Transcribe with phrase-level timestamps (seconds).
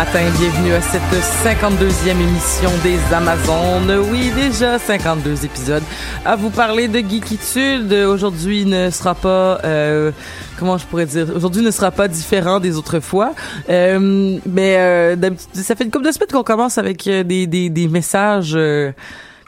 [0.00, 1.02] Matin, bienvenue à cette
[1.44, 4.08] 52e émission des Amazones.
[4.10, 5.82] Oui, déjà 52 épisodes
[6.24, 7.92] à vous parler de geekitude.
[7.92, 10.10] Aujourd'hui ne sera pas, euh,
[10.58, 13.34] comment je pourrais dire, aujourd'hui ne sera pas différent des autres fois.
[13.68, 15.16] Euh, mais euh,
[15.52, 18.52] ça fait une couple de semaines qu'on commence avec euh, des, des, des messages...
[18.56, 18.92] euh,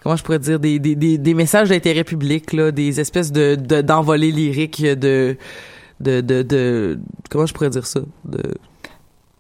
[0.03, 3.81] comment je pourrais dire des, des, des, messages d'intérêt public là des espèces de de-
[3.81, 5.39] d'envolées lyriques de
[6.01, 6.99] de, de de
[7.31, 8.43] comment je pourrais dire ça de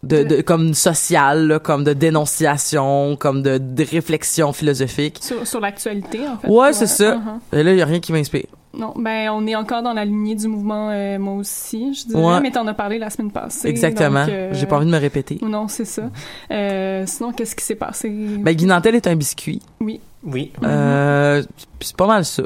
[0.03, 5.61] de, de comme social là, comme de dénonciation comme de, de réflexion philosophique Sur, sur
[5.61, 6.49] l'actualité, en fait.
[6.49, 7.59] ouais c'est ça uh-huh.
[7.59, 10.05] et là il y a rien qui m'inspire Non, ben, on est encore dans la
[10.05, 12.41] lignée du mouvement, euh, moi aussi, je dirais, Ouais.
[12.41, 13.69] mais t'en as parlé la semaine passée.
[13.69, 16.11] exactement euh, j'ai pas envie de me répéter Non, c'est ça.
[16.51, 18.09] Euh, sinon, qu'est-ce qui s'est passé?
[18.11, 20.01] ben Guy Nantel est un biscuit Oui.
[20.25, 20.53] Oui.
[20.65, 21.43] Euh,
[21.79, 22.43] puis c'est pas mal ça.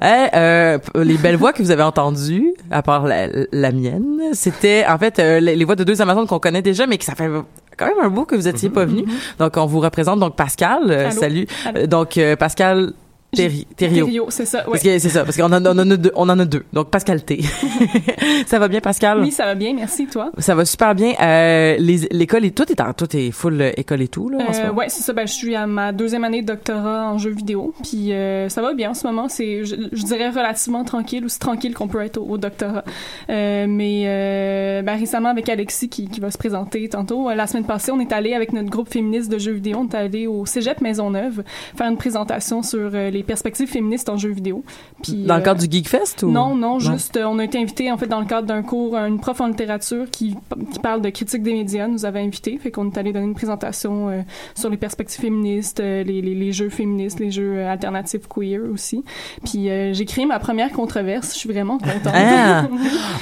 [0.00, 4.84] Hey, euh, les belles voix que vous avez entendues, à part la, la mienne, c'était
[4.88, 7.14] en fait euh, les, les voix de deux Amazones qu'on connaît déjà, mais que ça
[7.14, 7.28] fait
[7.76, 9.04] quand même un bout que vous étiez pas venus.
[9.38, 10.82] Donc on vous représente donc Pascal.
[10.90, 11.46] euh, salut.
[11.66, 11.86] Allô?
[11.86, 12.92] Donc Pascal
[13.34, 14.06] Terri- Thériault.
[14.06, 14.64] Thériault, c'est ça, ouais.
[14.72, 16.64] Parce que c'est ça, parce qu'on en, on en a deux, on en a deux.
[16.72, 17.40] Donc Pascal T.
[18.46, 19.20] ça va bien Pascal?
[19.20, 20.30] Oui, ça va bien, merci, toi.
[20.38, 21.12] Ça va super bien.
[21.20, 24.38] Euh, l'école et tout est en est full euh, école et tout là.
[24.48, 24.78] en ce Euh, moment?
[24.78, 25.12] ouais, c'est ça.
[25.12, 28.62] Ben, je suis à ma deuxième année de doctorat en jeux vidéo, puis euh, ça
[28.62, 29.28] va bien en ce moment.
[29.28, 32.84] C'est, je, je dirais, relativement tranquille, aussi tranquille qu'on peut être au, au doctorat.
[33.28, 38.00] Mais ben, récemment, avec Alexis qui, qui va se présenter tantôt, la semaine passée, on
[38.00, 41.42] est allé avec notre groupe féministe de jeux vidéo, on est allé au Cégep Maisonneuve
[41.76, 44.64] faire une présentation sur les perspectives féministes en jeux vidéo.
[45.02, 46.30] Puis, Dans le euh, cadre du Geekfest ou?
[46.30, 48.96] Non, non, juste, euh, on a été invité en fait dans le cadre d'un cours,
[48.96, 50.36] une prof en littérature qui,
[50.72, 53.34] qui parle de critique des médias, nous avait invité, fait qu'on est allé donner une
[53.34, 54.22] présentation euh,
[54.54, 58.60] sur les perspectives féministes, euh, les, les, les jeux féministes, les jeux euh, alternatifs queer
[58.72, 59.04] aussi.
[59.44, 62.12] Puis euh, j'ai créé ma première controverse, je suis vraiment contente.
[62.14, 62.66] Ah!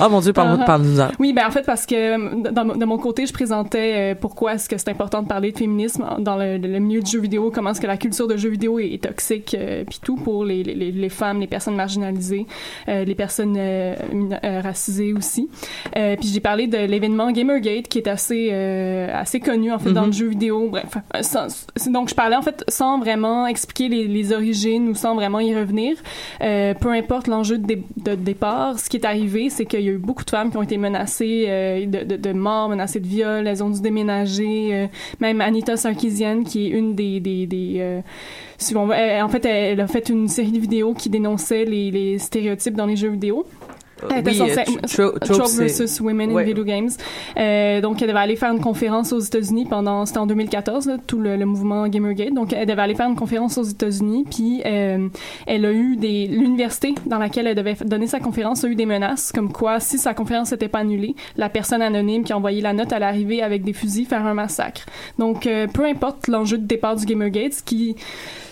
[0.01, 0.67] Oh mon dieu, parle-nous Uh-huh.
[0.67, 4.13] parle en Oui, ben en fait parce que euh, dans, de mon côté, je présentais
[4.13, 7.11] euh, pourquoi est-ce que c'est important de parler de féminisme dans le, le milieu du
[7.11, 10.01] jeu vidéo, comment est-ce que la culture de jeu vidéo est, est toxique, euh, puis
[10.03, 12.47] tout pour les, les, les femmes, les personnes marginalisées,
[12.89, 13.95] euh, les personnes euh,
[14.43, 15.51] euh, racisées aussi.
[15.95, 18.51] Puis j'ai parlé de l'événement Gamergate qui est assez
[19.13, 20.07] assez connu en fait dans Mhm.
[20.07, 20.69] le jeu vidéo.
[20.71, 25.15] Bref, sans- donc je parlais en fait sans vraiment expliquer les, les origines ou sans
[25.15, 25.97] vraiment y revenir.
[26.41, 29.93] Peu importe l'enjeu de, dé- de départ, ce qui est arrivé, c'est qu'il y a
[29.93, 31.47] eu beaucoup de femmes qui ont été menacées
[31.87, 34.89] de, de, de mort, menacées de viol, elles ont dû déménager.
[35.21, 37.21] même Anita Sarkeesian, qui est une des...
[37.21, 38.01] des, des
[38.59, 41.65] si on va- elle- en fait, elle a fait une série de vidéos qui dénonçait
[41.65, 43.47] les, les stéréotypes dans les jeux vidéo.
[44.11, 46.43] Elle était oui, censée- euh, tro- versus Women Ouais.
[46.43, 46.91] in Video Games.
[47.39, 50.97] Euh, donc, elle devait aller faire une conférence aux États-Unis pendant, c'était en 2014, là,
[51.07, 52.35] tout le, le mouvement Gamergate.
[52.35, 55.07] Donc, elle devait aller faire une conférence aux États-Unis, puis euh,
[55.47, 58.87] elle a eu des, l'université dans laquelle elle devait donner sa conférence a eu des
[58.87, 62.61] menaces, comme quoi, si sa conférence n'était pas annulée, la personne anonyme qui a envoyé
[62.61, 64.85] la note allait arriver avec des fusils faire un massacre.
[65.21, 67.95] Donc, euh, peu importe l'enjeu de départ du Gamergate, ce qui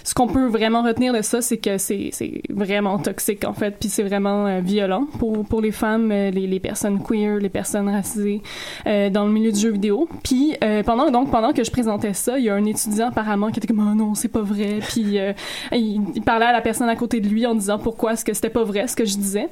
[0.05, 3.77] ce qu'on peut vraiment retenir de ça, c'est que c'est c'est vraiment toxique en fait,
[3.79, 7.49] puis c'est vraiment euh, violent pour pour les femmes, euh, les, les personnes queer, les
[7.49, 8.43] personnes racisées
[8.87, 10.09] euh, dans le milieu du jeu vidéo.
[10.23, 13.51] Puis euh, pendant donc pendant que je présentais ça, il y a un étudiant apparemment
[13.51, 15.33] qui était comme oh non c'est pas vrai, puis euh,
[15.73, 18.35] il, il parlait à la personne à côté de lui en disant pourquoi est-ce que
[18.35, 19.49] c'était pas vrai ce que je disais.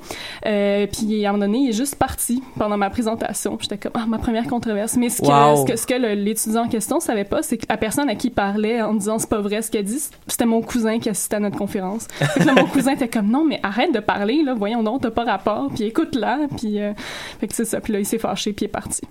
[0.47, 3.57] Euh, puis à un moment donné, il est juste parti pendant ma présentation.
[3.61, 4.97] J'étais comme ah ma première controverse.
[4.97, 7.67] Mais ce que ce que, ce que le- l'étudiant en question savait pas, c'est que
[7.69, 10.03] la personne à qui il parlait en disant c'est pas vrai ce qu'elle dit,
[10.39, 12.07] c'était mon cousin qui assistait à notre conférence.
[12.13, 15.03] Fait que là, mon cousin était comme non mais arrête de parler là, voyons donc
[15.03, 16.93] t'as pas rapport, puis écoute là, puis euh,
[17.41, 17.81] fait que c'est ça.
[17.81, 19.03] Puis là il s'est fâché puis il est parti.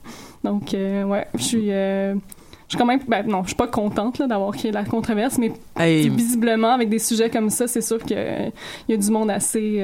[0.46, 3.68] Donc euh, ouais, je suis euh, je suis quand même ben non, je suis pas
[3.68, 7.82] contente là d'avoir créé la controverse, mais Hey, visiblement avec des sujets comme ça, c'est
[7.82, 8.50] sûr que euh,
[8.88, 9.80] y a du monde assez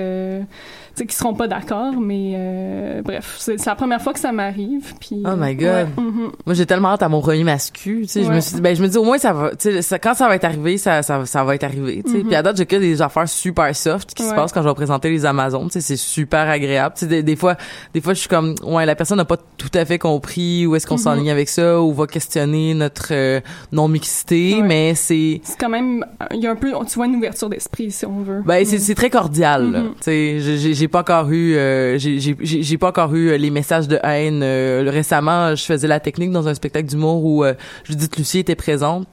[0.95, 4.93] sais qui seront pas d'accord, mais euh, bref, c'est la première fois que ça m'arrive
[4.99, 5.65] puis Oh my God.
[5.67, 6.31] ouais, mhm.
[6.45, 8.01] Moi, j'ai tellement hâte à mon premier mascu.
[8.03, 9.99] Tu sais, je me suis ben, je me dis, au moins, ça va, tu sais,
[9.99, 12.17] quand ça va être arrivé, ça, ça, ça va être arrivé, tu sais.
[12.19, 12.23] Mhm.
[12.27, 14.73] Puis à date, j'ai que des affaires super soft qui se passent quand je vais
[14.75, 16.95] présenter les Amazones, tu sais, c'est super agréable.
[16.97, 17.55] Tu sais, des, des fois,
[17.93, 20.75] des fois, je suis comme, ouais, la personne n'a pas tout à fait compris où
[20.75, 20.99] est-ce qu'on Mhm.
[21.01, 23.39] s'enligne avec ça, ou va questionner notre euh,
[23.71, 24.61] non-mixité, Ouais.
[24.61, 27.91] mais c'est, c'est quand même il y a un peu tu vois une ouverture d'esprit
[27.91, 28.41] si on veut.
[28.45, 29.79] ben, c'est, c'est très cordial, là.
[29.79, 29.89] Mhm.
[29.95, 33.87] Tu sais, j'ai- j'ai pas encore eu, euh, j'ai, pas encore eu euh, les messages
[33.87, 34.41] de haine.
[34.43, 37.53] euh, récemment, je faisais la technique dans un spectacle d'humour où euh,
[37.85, 39.07] Judith Lucie était présente.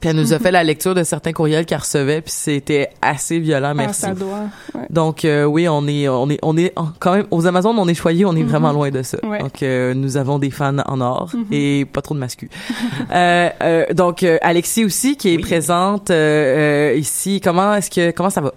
[0.00, 3.38] Puis elle nous a fait la lecture de certains courriels qu'elle recevait, puis c'était assez
[3.38, 4.00] violent, Ah, merci.
[4.00, 4.40] ça doit.
[4.74, 4.82] Ouais.
[4.90, 7.94] Donc euh, oui, on est on est on est quand même aux Amazones, on est
[7.94, 9.18] choyés, on est vraiment loin de ça.
[9.24, 9.38] Ouais.
[9.38, 11.46] Donc euh, nous avons des fans en or Mhm.
[11.52, 12.50] et pas trop de mascu.
[13.12, 15.42] euh, euh, donc euh, Alexis aussi qui est Oui.
[15.42, 17.40] présente euh, euh, ici.
[17.42, 18.52] Comment est-ce que comment ça va?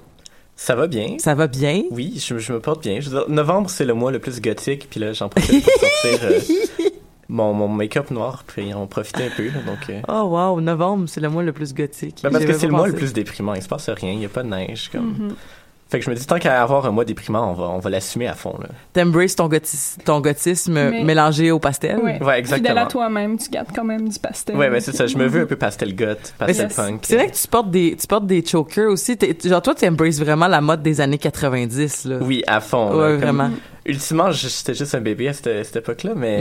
[0.61, 1.15] Ça va bien.
[1.19, 1.83] Ça va bien?
[1.89, 2.99] Oui, je, je me porte bien.
[2.99, 5.73] Je veux dire, novembre, c'est le mois le plus gothique, puis là, j'en profite pour
[5.73, 6.39] sortir euh,
[7.29, 9.45] mon, mon make-up noir, puis en profiter un peu.
[9.45, 12.19] là, donc, euh, Oh wow, novembre, c'est le mois le plus gothique.
[12.23, 13.53] ben, parce que c'est le mois le plus déprimant.
[13.53, 14.89] Il se passe rien, il n'y a pas de neige.
[14.91, 15.15] Comme...
[15.17, 15.35] Mhm.
[15.89, 17.89] Fait que je me dis, tant qu'à avoir un mois déprimant, on va, on va
[17.89, 18.55] l'assumer à fond.
[18.61, 18.67] Là.
[18.93, 21.97] T'embraces ton, gothi- ton gothisme Mais- mélangé au pastel?
[21.97, 22.03] Ouais.
[22.03, 22.81] Ouais, Fidèle exactement.
[22.81, 24.55] à toi-même, tu gardes quand même du pastel.
[24.55, 25.07] Ouais, ben c'est ça.
[25.07, 26.75] Je me veux un peu pastel goth, Mais pastel Yes.
[26.75, 26.99] punk.
[27.03, 29.17] C'est vrai que tu portes des tu portes des chokers aussi.
[29.17, 32.17] T'es- genre toi, tu embraces vraiment la mode des années 90 là.
[32.21, 32.91] Oui, à fond.
[32.91, 33.49] là, Ouais, comme- vraiment.
[33.85, 36.39] Ultimement, j'étais juste un bébé à cette, cette époque-là, mais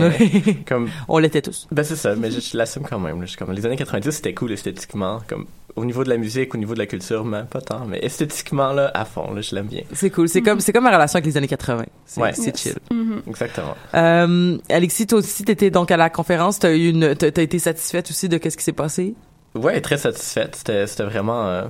[0.69, 1.67] comme On l'était tous.
[1.73, 3.21] Ben c'est ça, mais je, je l'assume quand même.
[3.21, 3.27] là.
[3.27, 5.21] Je comme, les années 90, c'était cool esthétiquement.
[5.27, 5.47] Comme,
[5.79, 7.87] au niveau de la musique, au niveau de la culture, mais pas tant.
[7.87, 9.83] Mais esthétiquement, là, à fond, là, je l'aime bien.
[9.93, 10.29] C'est cool.
[10.29, 11.85] C'est comme c'est comme ma relation avec les années 80.
[12.05, 12.33] C'est Ouais.
[12.35, 12.61] c'est Yes.
[12.63, 12.79] chill.
[12.91, 13.23] Mhm.
[13.29, 13.75] Exactement.
[13.95, 16.59] Euh, Alexis, toi aussi, t'étais donc à la conférence.
[16.59, 19.15] T'as eu une, t'as été satisfaite aussi de qu'est-ce qui s'est passé?
[19.55, 20.57] Ouais, très satisfaite.
[20.57, 21.47] C'était, c'était vraiment.
[21.47, 21.65] euh,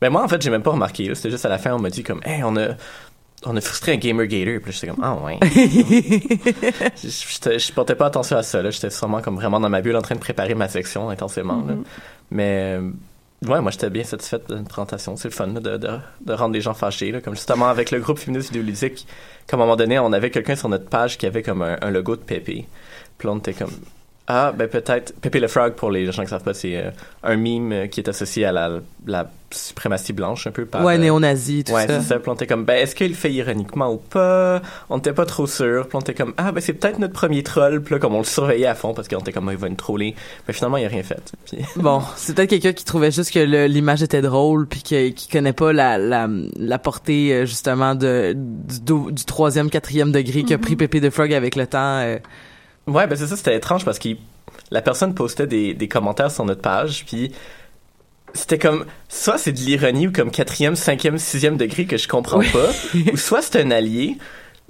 [0.00, 1.12] Ben moi, en fait, j'ai même pas remarqué.
[1.14, 2.68] C'était juste à la fin, on m'a dit comme, hey, on a.
[3.46, 5.38] On a frustré un gamer gator, puis là, j'étais comme, ah ouais.
[7.02, 8.70] je, je portais pas attention à ça, là.
[8.70, 11.74] J'étais sûrement comme vraiment dans ma bulle en train de préparer ma section intensément, là.
[11.74, 11.84] Mhm.
[12.32, 12.90] Mais, euh,
[13.46, 15.16] ouais, moi, j'étais bien satisfaite de la présentation.
[15.16, 17.20] C'est le fun, de, de, de rendre les gens fâchés, là.
[17.20, 19.06] Comme justement avec le groupe féministe vidéoludique,
[19.46, 21.90] comme à un moment donné, on avait quelqu'un sur notre page qui avait comme un,
[21.90, 22.66] logo de Pépé.
[23.16, 23.70] Puis comme,
[24.30, 26.90] ah, ben peut-être, Pépé le Frog, pour les gens qui savent pas, c'est euh,
[27.22, 28.70] un mime euh, qui est associé à la,
[29.06, 30.84] la suprématie blanche, un peu par...
[30.84, 32.00] ouais, euh, néo-nazi, tout Ouais, ça.
[32.02, 32.32] c'est ça.
[32.34, 34.60] Était comme, ben, est-ce qu'il le fait ironiquement ou pas?
[34.90, 35.88] On était pas trop sûr.
[35.98, 37.80] Était comme, ah, ben, c'est peut-être notre premier troll.
[37.82, 39.74] Puis là, comme on le surveillait à fond parce qu'on était comme, il va nous
[39.76, 40.14] troller.
[40.46, 41.32] Mais finalement, il a rien fait.
[41.46, 45.28] Puis, Bon, c'est peut-être quelqu'un qui trouvait juste que l'image était drôle puis que- qui
[45.28, 50.42] connaît pas la, la, la portée euh, justement de du, do- du troisième, quatrième degré
[50.42, 51.78] qu'a pris Pépé de Frog avec le temps.
[52.00, 52.18] euh.
[52.88, 54.10] Ouais, ben, c'est ça, c'était étrange parce que
[54.70, 57.04] la personne postait des, des commentaires sur notre page.
[57.06, 57.32] Puis
[58.34, 62.40] c'était comme, soit c'est de l'ironie ou comme quatrième, cinquième, sixième degré que je comprends
[62.40, 62.70] pas.
[63.12, 64.16] ou soit c'est un allié.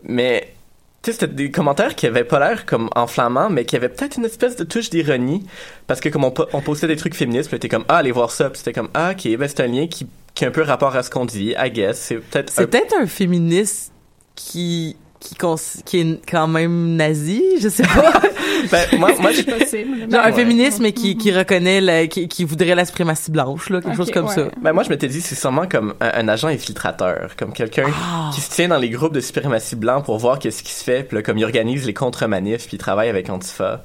[0.05, 0.55] Mais,
[1.03, 4.17] tu sais, c'était des commentaires qui avaient pas l'air comme enflammants, mais qui avaient peut-être
[4.17, 5.45] une espèce de touche d'ironie.
[5.87, 8.31] Parce que comme on, on postait des trucs féministes, puis t'es comme, ah, allez voir
[8.31, 8.51] ça.
[8.51, 10.95] Puis c'était comme, ah, ok, ben c'est un lien qui, qui a un peu rapport
[10.95, 11.99] à ce qu'on dit, I guess.
[11.99, 12.51] C'est peut-être.
[12.51, 13.93] C'est peut-être un féministe
[14.37, 18.13] qui qui, est quand même nazi, je sais pas.
[18.73, 20.11] Ben, moi, moi, je- possible.
[20.11, 20.33] Genre un Ouais.
[20.33, 24.11] féminisme mais qui, qui reconnaît, la, qui, qui voudrait la suprématie blanche, là, quelque chose
[24.11, 24.35] comme ouais.
[24.35, 24.49] ça.
[24.61, 28.31] Ben moi je m'étais dit c'est sûrement comme un, un agent infiltrateur, comme quelqu'un Ah.
[28.35, 31.05] qui se tient dans les groupes de suprématie blanc pour voir qu'est-ce qui se fait,
[31.05, 33.83] puis là, comme il organise les contre-manifs, puis il travaille avec Antifa.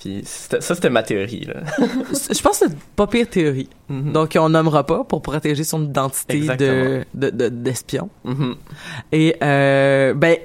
[0.00, 1.60] Puis ça c'était ma théorie là.
[1.78, 3.68] Je pense que c'est pas pire théorie.
[3.90, 4.12] Mhm.
[4.12, 7.04] Donc on nommera pas pour protéger son identité de Exactement.
[7.14, 8.08] de- de- d'espion.
[8.24, 8.54] Mhm.
[9.12, 10.36] Et euh, ben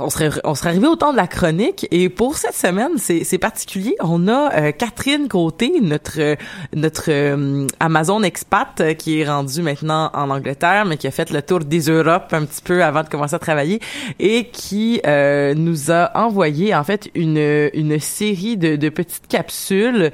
[0.00, 3.38] on serait on serait arrivé au temps de la chronique et pour cette semaine c'est
[3.38, 6.36] particulier on a euh, Catherine Côté notre euh,
[6.74, 11.30] notre euh, Amazon expat euh, qui est rendue maintenant en Angleterre mais qui a fait
[11.30, 13.80] le tour des Europes un petit peu avant de commencer à travailler
[14.18, 20.10] et qui euh, nous a envoyé en fait une une série de, de petites capsules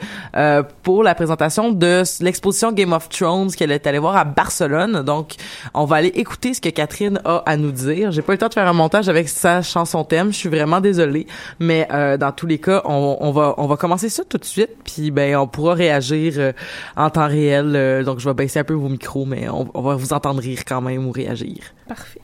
[0.83, 5.35] pour la présentation de l'exposition Game of Thrones qu'elle est allée voir à Barcelone donc
[5.75, 8.11] on va aller écouter ce que Catherine a à nous dire.
[8.11, 10.33] J'ai pas eu le temps de faire un montage avec sa chanson thème.
[10.33, 11.27] Je suis vraiment désolée,
[11.61, 14.71] mais euh, dans tous les cas, on, va on va commencer ça tout de suite,
[14.85, 16.53] puis ben on pourra réagir euh,
[16.97, 17.75] en temps réel.
[17.77, 20.41] euh, donc je vais baisser un peu vos micros, mais on, on va vous entendre
[20.41, 21.59] rire quand même ou réagir.
[21.87, 22.21] Parfait.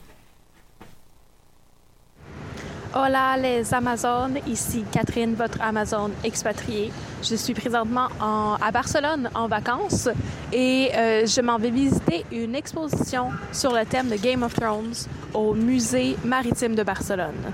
[2.95, 6.91] Hola les Amazones, ici Catherine, votre Amazone expatriée.
[7.23, 10.09] Je suis présentement en- à Barcelone en vacances
[10.51, 14.93] et euh, je m'en vais visiter une exposition sur le thème de Game of Thrones
[15.33, 17.51] au musée maritime de Barcelone.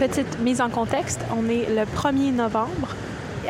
[0.00, 2.88] Petite mise en contexte, on est le 1er novembre.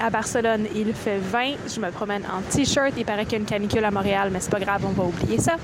[0.01, 1.55] À Barcelone, il fait 20.
[1.75, 2.93] Je me promène en t-shirt.
[2.97, 5.05] Il paraît qu'il y a une canicule à Montréal, mais c'est pas grave, on va
[5.05, 5.57] oublier ça.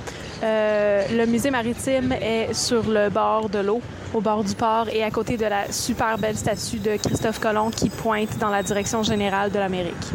[0.43, 3.81] Euh, le musée maritime est sur le bord de l'eau,
[4.15, 7.71] au bord du port, et à côté de la super belle statue de Christophe Colomb
[7.71, 10.13] qui pointe dans la direction générale de l'Amérique.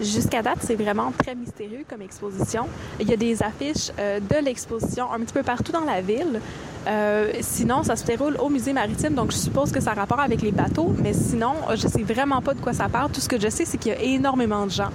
[0.00, 2.66] Jusqu'à date, c'est vraiment très mystérieux comme exposition.
[3.00, 6.40] Il y a des affiches euh, de l'exposition un petit peu partout dans la ville.
[6.86, 10.20] Euh, sinon, ça se déroule au musée maritime, donc je suppose que ça a rapport
[10.20, 13.10] avec les bateaux, mais sinon, je sais vraiment pas de quoi ça parle.
[13.10, 14.90] Tout ce que je sais, c'est qu'il y a énormément de gens.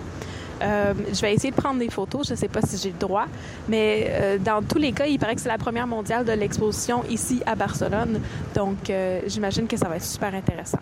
[0.61, 2.27] Euh, je vais essayer de prendre des photos.
[2.29, 3.25] Je sais pas si j'ai le droit,
[3.67, 7.03] mais euh, dans tous les cas, il paraît que c'est la première mondiale de l'exposition
[7.09, 8.19] ici à Barcelone.
[8.55, 10.79] Donc, euh, j'imagine que ça va être super intéressant.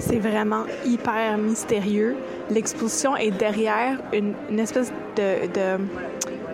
[0.00, 2.16] C'est vraiment hyper mystérieux.
[2.50, 5.82] L'exposition est derrière une, une espèce de, de-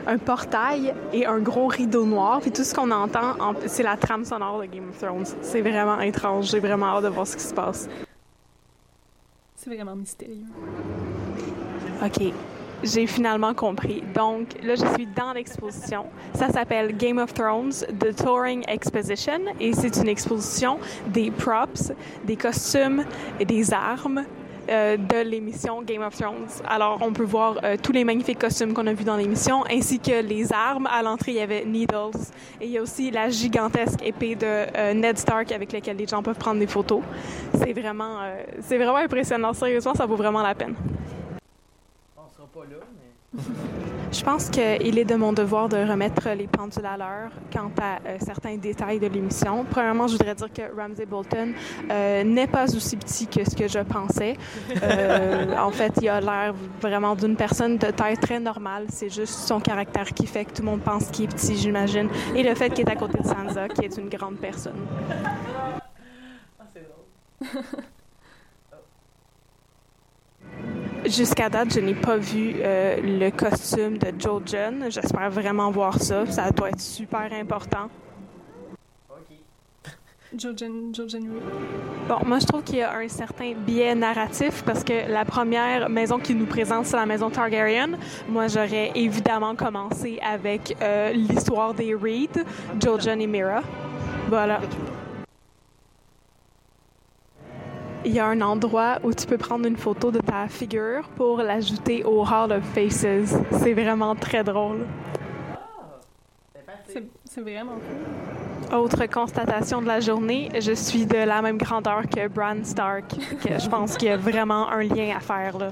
[0.09, 2.41] un portail et un gros rideau noir.
[2.41, 5.25] Puis tout ce qu'on entend, en- c'est la trame sonore de Game of Thrones.
[5.43, 6.47] C'est vraiment étrange.
[6.51, 7.89] J'ai vraiment hâte de voir ce qui se passe.
[9.57, 10.45] C'est vraiment mystérieux.
[12.05, 12.33] OK.
[12.83, 14.03] J'ai finalement compris.
[14.15, 16.07] Donc, là, je suis dans l'exposition.
[16.35, 20.79] Ça s'appelle Game of Thrones, The Touring Exposition, et c'est une exposition
[21.09, 21.93] des props,
[22.25, 23.05] des costumes
[23.41, 24.25] et des armes
[24.69, 26.49] euh, de l'émission Game of Thrones.
[26.69, 29.99] Alors, on peut voir euh, tous les magnifiques costumes qu'on a vus dans l'émission, ainsi
[29.99, 30.87] que les armes.
[30.87, 32.19] À l'entrée, il y avait Needles,
[32.61, 36.07] et il y a aussi la gigantesque épée de euh, Ned Stark avec laquelle les
[36.07, 37.01] gens peuvent prendre des photos.
[37.55, 38.19] C'est vraiment,
[38.61, 39.53] c'est vraiment impressionnant.
[39.55, 40.75] Sérieusement, ça vaut vraiment la peine.
[44.13, 47.99] Je pense qu'il est de mon devoir de remettre les pendules à l'heure quant à
[48.07, 49.67] euh, certains détails de l'émission.
[49.69, 51.53] Premièrement, je voudrais dire que Ramsey Bolton
[51.91, 54.37] euh, n'est pas aussi petit que ce que je pensais.
[54.83, 58.87] Euh, en fait, il a l'air vraiment d'une personne de taille très normale.
[58.89, 62.09] C'est juste son caractère qui fait que tout le monde pense qu'il est petit, j'imagine.
[62.35, 64.87] Et le fait qu'il est à côté de Sansa, qui est une grande personne.
[71.05, 74.87] Jusqu'à date, je n'ai pas vu euh, le costume de Joe John.
[74.89, 76.27] J'espère vraiment voir ça.
[76.27, 77.89] Ça doit être super important.
[80.37, 81.29] Jojen, Jojen.
[82.09, 85.89] Bon, moi, je trouve qu'il y a un certain biais narratif parce que la première
[85.89, 87.91] maison qui nous présente, c'est la maison Targaryen.
[88.29, 92.45] Moi, j'aurais évidemment commencé avec euh, l'histoire des Reed,
[92.83, 93.63] Jojen et Mira.
[94.29, 94.61] Voilà.
[98.07, 101.39] Il y a un endroit où tu peux prendre une photo de ta figure pour
[101.39, 103.37] l'ajouter au Hall of Faces.
[103.51, 104.87] C'est vraiment très drôle.
[106.87, 108.79] C'est c'est vraiment cool.
[108.79, 113.13] Autre constatation de la journée, je suis de la même grandeur que Bran Stark.
[113.43, 115.71] Que je pense qu'il y a vraiment un lien à faire là.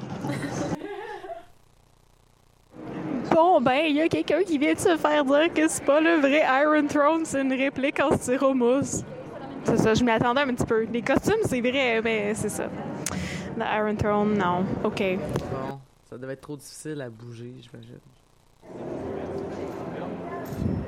[3.32, 6.00] Bon, ben, il y a quelqu'un qui vient de se faire dire que c'est pas
[6.00, 9.04] le vrai Iron Throne, c'est une réplique en styromousse.
[9.64, 10.84] C'est ça, je m'y attendais un petit peu.
[10.84, 12.68] Les costumes, c'est vrai, mais c'est ça.
[13.56, 14.64] Le Iron Throne, non.
[14.84, 15.02] OK.
[15.50, 15.78] Bon,
[16.08, 17.98] ça devait être trop difficile à bouger, j'imagine.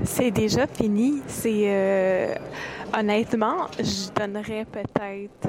[0.05, 1.23] C'est déjà fini.
[1.27, 2.35] C'est euh,
[2.97, 5.49] honnêtement, je donnerais peut-être,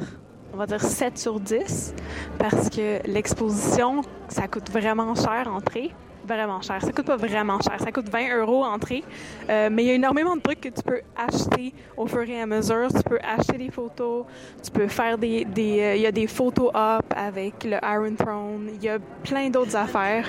[0.53, 1.93] on va dire 7 sur 10
[2.39, 5.91] parce que l'exposition, ça coûte vraiment cher entrée.
[6.27, 6.81] Vraiment cher.
[6.81, 7.79] Ça coûte pas vraiment cher.
[7.79, 9.03] Ça coûte 20 euros entrée.
[9.49, 12.41] Euh, mais il y a énormément de trucs que tu peux acheter au fur et
[12.41, 12.89] à mesure.
[12.93, 14.25] Tu peux acheter des photos.
[14.61, 15.45] Tu peux faire des.
[15.45, 18.69] des euh, il y a des photos up avec le Iron Throne.
[18.73, 20.27] Il y a plein d'autres affaires.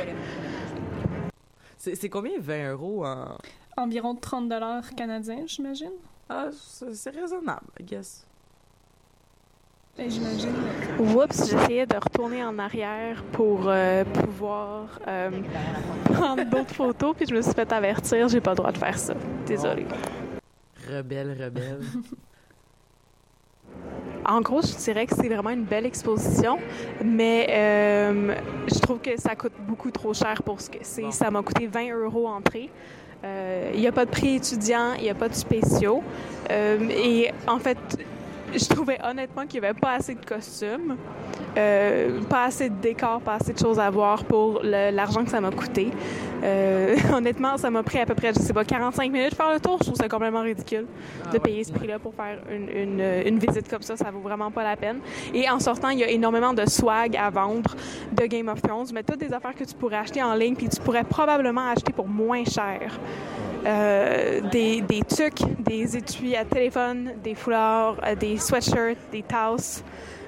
[1.76, 3.36] C'est c'est combien 20 euros en?
[3.76, 5.92] Environ 30 dollars canadiens, j'imagine.
[6.28, 8.27] Ah, c'est c'est raisonnable, I guess.
[9.98, 10.54] Ben, j'imagine.
[11.00, 15.30] Oups, j'essayais de retourner en arrière pour euh, pouvoir euh,
[16.04, 18.96] prendre d'autres photos, puis je me suis fait avertir, j'ai pas le droit de faire
[18.96, 19.14] ça.
[19.44, 19.86] Désolée.
[20.88, 21.80] Rebelle, rebelle.
[24.24, 26.58] En gros, je dirais que c'est vraiment une belle exposition,
[27.02, 28.34] mais euh,
[28.66, 31.10] je trouve que ça coûte beaucoup trop cher pour ce que c'est.
[31.12, 32.68] Ça m'a coûté 20 euros entrée.
[33.24, 36.02] Euh, Il n'y a pas de prix étudiant, il n'y a pas de spéciaux.
[36.50, 37.78] Euh, et en fait,
[38.54, 40.96] je trouvais honnêtement qu'il n'y avait pas assez de costumes,
[41.56, 45.40] euh, pas assez de décors, pas assez de choses à voir pour l'argent que ça
[45.40, 45.90] m'a coûté.
[46.42, 49.52] Euh, honnêtement, ça m'a pris à peu près, je sais pas, 45 minutes de faire
[49.52, 49.78] le tour.
[49.80, 50.86] Je trouve ça complètement ridicule
[51.32, 53.96] de payer ce prix-là pour faire une, une, une visite comme ça.
[53.96, 55.00] Ça vaut vraiment pas la peine.
[55.34, 57.74] Et en sortant, il y a énormément de swag à vendre
[58.12, 60.68] de Game of Thrones, mais toutes des affaires que tu pourrais acheter en ligne, puis
[60.68, 62.98] tu pourrais probablement acheter pour moins cher.
[63.66, 69.82] Euh, des, des tucs, des étuis à téléphone, des foulards, euh, des sweatshirts, des tasses,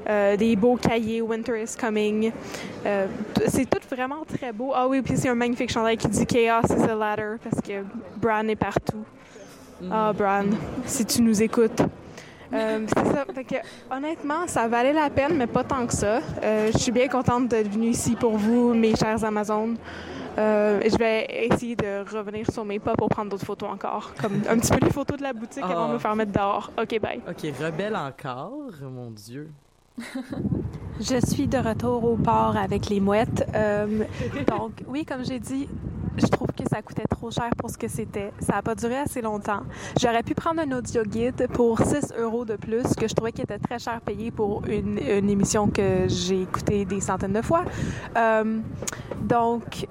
[0.09, 2.33] euh, des beaux cahiers Winter is Coming.
[2.87, 3.07] Euh,
[3.49, 4.73] c'est tout vraiment très beau.
[4.75, 7.85] Ah oui, puis c'est un magnifique chandail qui dit Chaos is a ladder parce que
[8.17, 9.05] Bran est partout.
[9.91, 10.45] Ah, Bran,
[10.85, 11.81] si tu nous écoutes.
[12.53, 13.25] Euh, c'est ça.
[13.33, 13.55] Fait que,
[13.91, 16.21] honnêtement, ça valait la peine, mais pas tant que ça.
[16.43, 19.77] Je suis bien contente d'être venue ici pour vous, mes chers Amazones.
[20.39, 24.13] Euh, je vais essayer de revenir sur mes pas pour prendre d'autres photos encore.
[24.21, 25.95] Comme un petit peu les photos de la boutique avant de Ah.
[25.95, 26.71] me faire mettre dehors.
[26.81, 27.21] OK, bye.
[27.29, 29.51] Ok, rebelle encore, mon Dieu.
[31.01, 33.49] Je suis de retour au port avec les mouettes.
[33.55, 34.05] Euh,
[34.47, 35.67] donc, oui, comme j'ai dit,
[36.19, 38.33] je trouve que ça coûtait trop cher pour ce que c'était.
[38.41, 39.63] Ça n'a pas duré assez longtemps.
[39.99, 43.45] J'aurais pu prendre un audio guide pour 6 euros de plus, que je trouvais qu'il
[43.45, 47.65] était très cher payé pour une, émission que j'ai écoutée des centaines de fois.
[48.17, 48.61] Euh,
[49.23, 49.87] donc,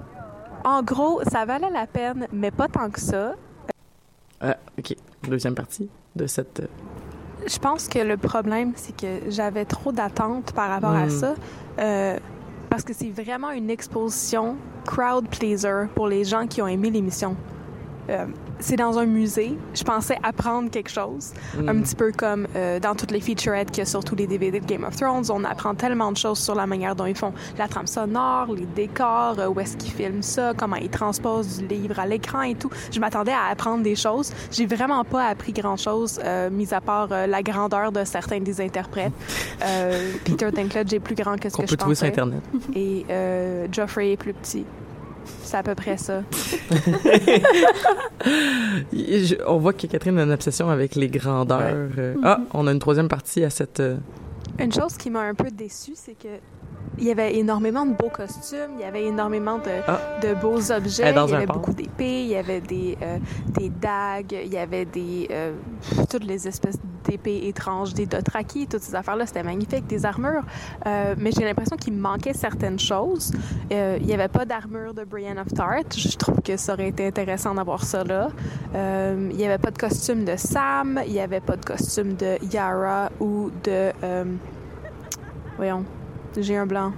[0.64, 3.34] en gros, ça valait la peine, mais pas tant que ça.
[4.40, 4.94] Ah, ok.
[5.28, 6.62] Deuxième partie de cette.
[7.46, 11.10] Je pense que le problème, c'est que j'avais trop d'attentes par rapport à Hmm.
[11.10, 11.34] ça.
[11.78, 12.18] euh,
[12.68, 17.34] parce que c'est vraiment une exposition crowd pleaser pour les gens qui ont aimé l'émission.
[18.08, 18.26] Euh,
[18.60, 19.56] c'est dans un musée.
[19.74, 21.32] Je pensais apprendre quelque chose.
[21.56, 21.68] Mm.
[21.68, 24.26] Un petit peu comme euh, dans toutes les featurettes qu'il y a sur tous les
[24.26, 25.24] DVD de Game of Thrones.
[25.30, 28.66] On apprend tellement de choses sur la manière dont ils font la trame sonore, les
[28.66, 32.54] décors, euh, où est-ce qu'ils filment ça, comment ils transposent du livre à l'écran et
[32.54, 32.70] tout.
[32.92, 34.32] Je m'attendais à apprendre des choses.
[34.50, 38.60] J'ai vraiment pas appris grand-chose, euh, mis à part euh, la grandeur de certains des
[38.60, 39.12] interprètes.
[39.62, 42.20] Euh, Peter Dinklage est plus grand que ce Qu'on que peut je trouver sur pensais.
[42.22, 42.42] Internet.
[42.74, 44.64] Et euh, Joffrey est plus petit.
[45.42, 46.22] C'est à peu près ça.
[48.92, 51.88] Je- on voit que Catherine a une obsession avec les grandeurs.
[51.98, 52.14] euh.
[52.22, 53.82] Ah, on a une troisième partie à cette.
[54.60, 56.28] Une chose qui m'a un peu déçue, c'est que
[56.98, 59.98] il y avait énormément de beaux costumes, il y avait énormément de, Ah.
[60.22, 63.18] de beaux objets, il y avait beaucoup d'épées, il y avait des, euh,
[63.48, 65.52] des dagues, il y avait des euh,
[66.10, 70.42] toutes les espèces d'épées étranges, des Dothraki, toutes ces affaires-là, c'était magnifique, des armures.
[70.86, 73.32] Euh, mais j'ai l'impression qu'il manquait certaines choses.
[73.70, 75.96] Il n'y avait pas d'armure de Brienne of Tarth.
[75.96, 78.28] Je trouve que ça aurait été intéressant d'avoir ça là.
[78.74, 82.36] Il n'y avait pas de costume de Sam, il n'y avait pas de costume de
[82.52, 83.92] Yara ou de
[85.60, 85.84] Voyons,
[86.38, 86.90] j'ai un blanc.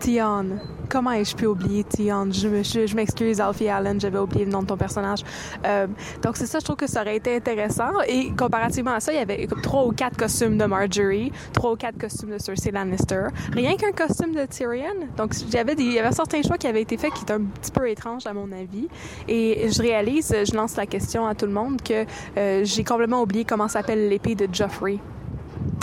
[0.00, 0.46] Tion.
[0.88, 2.26] Comment ai-je pu oublier Tion?
[2.32, 5.20] Je, me- je, je m'excuse, Alfie Allen, j'avais oublié le nom de ton personnage.
[5.64, 5.86] Euh,
[6.20, 7.92] donc, c'est ça, je trouve que ça aurait été intéressant.
[8.08, 11.76] Et comparativement à ça, il y avait trois ou quatre costumes de Marjorie, trois ou
[11.76, 13.26] quatre costumes de Cersei Lannister.
[13.52, 15.06] Rien qu'un costume de Tyrion.
[15.16, 15.58] Donc, il y
[16.00, 18.50] avait certains choix qui avaient été faits qui étaient un petit peu étranges, à mon
[18.50, 18.88] avis.
[19.28, 22.04] Et je réalise, je lance la question à tout le monde, que
[22.36, 24.98] euh, j'ai complètement oublié comment s'appelle l'épée de Joffrey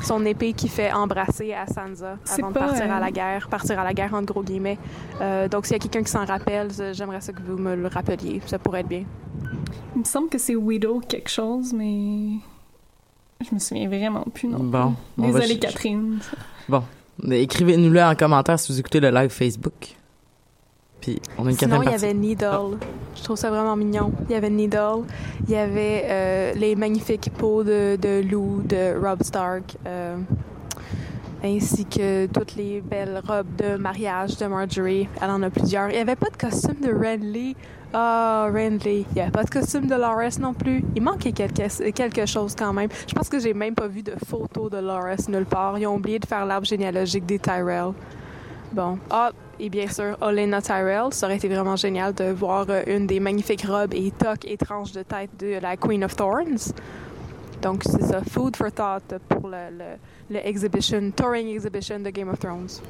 [0.04, 3.48] son épée qui fait embrasser à Sansa C'est avant de partir à euh, la guerre,
[3.50, 4.78] partir à la guerre entre gros guillemets.
[5.22, 7.76] Euh, donc s'il y a quelqu'un qui s'en rappelle, euh, j'aimerais ça que vous me
[7.76, 9.04] le rappeliez, ça pourrait être bien.
[9.96, 12.38] Il me semble que c'est Widow quelque chose, mais
[13.42, 14.60] je me souviens vraiment plus non.
[14.60, 15.24] Bon, plus.
[15.24, 16.20] on va Désolée Catherine.
[16.68, 16.84] Bon,
[17.30, 19.96] écrivez-nous-le en commentaire si vous écoutez le live Facebook.
[21.06, 22.80] Puis on a une Sinon, il y avait Needle.
[23.16, 24.12] Je trouve ça vraiment mignon.
[24.28, 25.04] Il y avait Needle.
[25.48, 29.78] Il y avait euh, les magnifiques peaux de, de loup de Rob Stark.
[29.86, 30.18] Euh,
[31.44, 35.08] ainsi que toutes les belles robes de mariage de Marjorie.
[35.22, 35.90] Elle en a plusieurs.
[35.90, 37.56] Il n'y avait pas de costume de Renly.
[37.94, 39.06] Ah, Renly.
[39.12, 40.84] Il n'y avait pas de costume de Loris non plus.
[40.96, 42.90] Il manquait quelque, quelque chose quand même.
[43.08, 45.78] Je pense que j'ai même pas vu de photo de Loris nulle part.
[45.78, 47.92] Ils ont oublié de faire l'arbre généalogique des Tyrell.
[48.74, 48.98] Bon.
[49.12, 51.12] Ah, et bien sûr, Olena Tyrell.
[51.12, 54.92] Ça aurait été vraiment génial de voir euh, une des magnifiques robes et toques étranges
[54.92, 56.74] de tête de la Queen of Thorns.
[57.62, 58.22] Donc, c'est ça.
[58.22, 59.86] Food for thought pour le, le,
[60.30, 62.82] le exhibition, touring exhibition de Game of Thrones.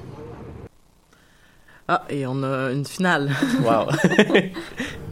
[1.88, 3.32] Ah, et on a une finale.
[3.63, 3.89] Wow.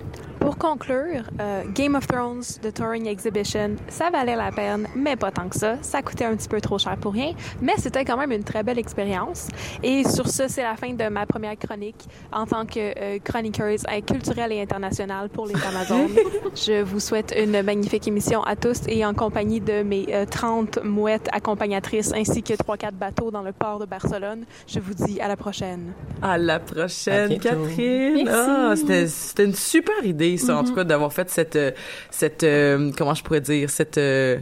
[0.43, 5.31] Pour conclure, euh, Game of Thrones, The Touring Exhibition, ça valait la peine, mais pas
[5.31, 5.77] tant que ça.
[5.81, 8.61] Ça coûtait un petit peu trop cher pour rien, mais c'était quand même une très
[8.61, 9.47] belle expérience.
[9.81, 13.83] Et sur ce, c'est la fin de ma première chronique en tant que euh, chroniqueuse
[13.89, 16.11] euh, culturelle et internationale pour les Amazones.
[16.55, 20.83] Je vous souhaite une magnifique émission à tous et en compagnie de mes euh, 30
[20.83, 24.43] mouettes accompagnatrices ainsi que 3-4 bateaux dans le port de Barcelone.
[24.67, 25.93] Je vous dis à la prochaine.
[26.21, 27.39] À la prochaine.
[27.39, 28.27] Catherine.
[28.29, 31.71] Ah, c'était une super idée, ça, en tout cas, d'avoir fait cette, euh,
[32.11, 34.37] cette, euh, comment je pourrais dire, cette, euh,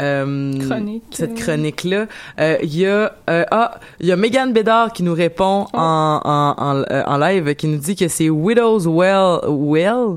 [0.00, 1.02] euh, Chronique.
[1.10, 2.06] cette chronique-là.
[2.40, 5.76] Euh, Il y a, euh, ah, il y a Megan Bédard qui nous répond Oh.
[5.76, 10.16] en, en, en, euh, en live, qui nous dit que c'est Widow's Well, Well,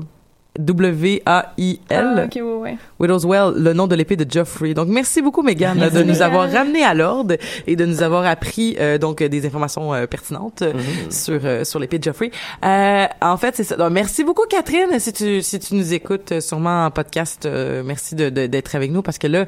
[0.58, 2.14] W-A-I-L.
[2.18, 2.76] Ah, ok, ouais, ouais.
[2.98, 4.74] Widow's Well, le nom de l'épée de Joffrey.
[4.74, 7.36] Donc, merci beaucoup, Megan, Merci, de nous avoir ramené à l'ordre
[7.66, 10.72] et de nous avoir appris euh, donc des informations euh, pertinentes euh,
[11.10, 12.30] sur euh, sur l'épée de Joffrey.
[12.64, 13.76] Euh, en fait, c'est ça.
[13.76, 17.46] Donc, merci beaucoup, Catherine, si tu si tu nous écoutes euh, sûrement en podcast.
[17.46, 19.46] euh, merci de de- d'être avec nous parce que là,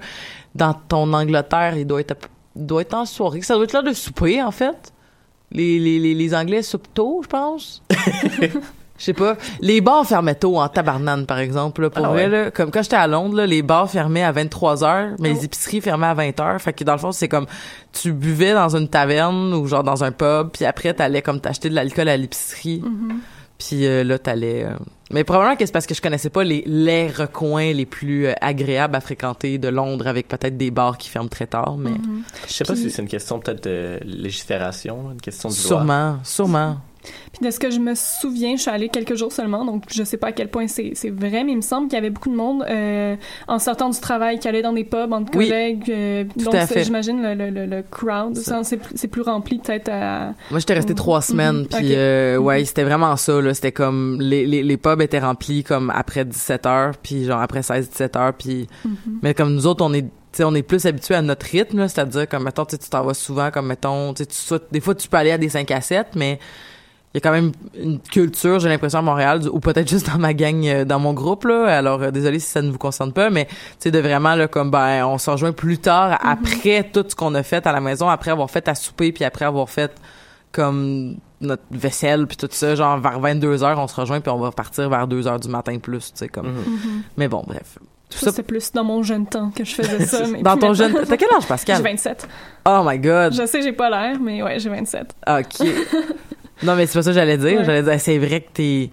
[0.55, 2.17] dans ton Angleterre, il doit être
[2.57, 3.43] doit être en soirée.
[3.43, 4.93] Ça doit être l'heure de souper, en fait.
[5.53, 7.83] Les les les, les Anglais soupent tôt, je pense.
[8.97, 9.37] Je sais pas.
[9.61, 11.83] Les bars fermaient tôt en tabarnane, par exemple.
[11.83, 14.31] Là, pour Ah vrai, là, comme quand j'étais à Londres, là, les bars fermaient à
[14.31, 15.35] 23 heures, mais Oh.
[15.35, 16.61] les épiceries fermaient à 20 heures.
[16.61, 17.47] Fait que dans le fond, c'est comme
[17.93, 21.69] tu buvais dans une taverne ou genre dans un pub, puis après t'allais comme t'acheter
[21.71, 22.83] de l'alcool à l'épicerie.
[22.85, 23.19] Mhm.
[23.59, 24.65] Puis euh, là, t'allais...
[24.65, 24.75] euh,
[25.13, 28.33] Mais probablement que c'est parce que je connaissais pas les, les recoins les plus euh,
[28.41, 32.23] agréables à fréquenter de Londres avec peut-être des bars qui ferment très tard, mais Mhm.
[32.49, 35.63] Je sais pas Puis- si c'est une question peut-être de légifération, une question de loi.
[35.63, 36.77] sûrement, sûrement.
[37.33, 40.03] Puis de ce que je me souviens, je suis allée quelques jours seulement, donc je
[40.05, 42.31] sais pas à quel point c'est vrai, mais il me semble qu'il y avait beaucoup
[42.31, 43.17] de monde euh,
[43.49, 45.91] en sortant du travail qui allait dans des pubs entre Oui, collègues.
[45.91, 50.35] euh, tout donc j'imagine le, le, le, le crowd, c'est plus- rempli peut-être à...
[50.51, 50.97] Moi, j'étais resté Mhm.
[50.99, 51.67] trois semaines, Mhm.
[51.67, 52.65] puis euh, ouais, Mhm.
[52.67, 53.55] c'était vraiment ça, là.
[53.55, 57.61] C'était comme, les, les, les pubs étaient remplis comme après 17 heures, puis genre après
[57.63, 58.67] 16-17 heures, puis...
[58.85, 58.97] Mhm.
[59.23, 60.05] Mais comme nous autres, on est,
[60.41, 63.67] on est plus habitués à notre rythme, c'est-à-dire comme, mettons, tu t'en vas souvent, comme,
[63.69, 66.39] mettons, tu sautes- des fois, tu peux aller à des 5 à 7, mais
[67.15, 70.19] il y a quand même une culture, j'ai l'impression, à Montréal, ou peut-être juste dans
[70.19, 71.67] ma gang, euh, dans mon groupe, là.
[71.67, 74.49] Alors, euh, désolé si ça ne vous concerne pas, mais, tu sais, de vraiment, là,
[74.49, 77.81] comme, ben, on se rejoint plus tard, après tout ce qu'on a fait à la
[77.81, 79.93] maison, après avoir fait à souper, puis après avoir fait,
[80.51, 84.39] comme, notre vaisselle, puis tout ça, genre, vers 22 heures, on se rejoint, puis on
[84.41, 86.49] va partir vers 2 heures du matin plus, tu sais, comme.
[86.49, 86.55] Mhm.
[86.67, 87.03] Mhm.
[87.17, 87.79] Mais bon, bref.
[88.11, 90.27] Tout Ça, ça, c'est plus dans mon jeune temps que je faisais ça.
[90.33, 90.75] mais dans ton maintenant.
[90.75, 91.83] jeune, t'as quel âge, J'ai Pascal?
[91.83, 92.29] 27.
[92.67, 93.35] Oh my god.
[93.35, 95.15] Je sais, j'ai pas l'air, mais ouais, j'ai 27.
[95.29, 95.69] OK.
[96.63, 97.59] non, mais c'est pas ça que j'allais dire.
[97.59, 97.65] Ouais.
[97.65, 98.91] J'allais dire, c'est vrai que t'es,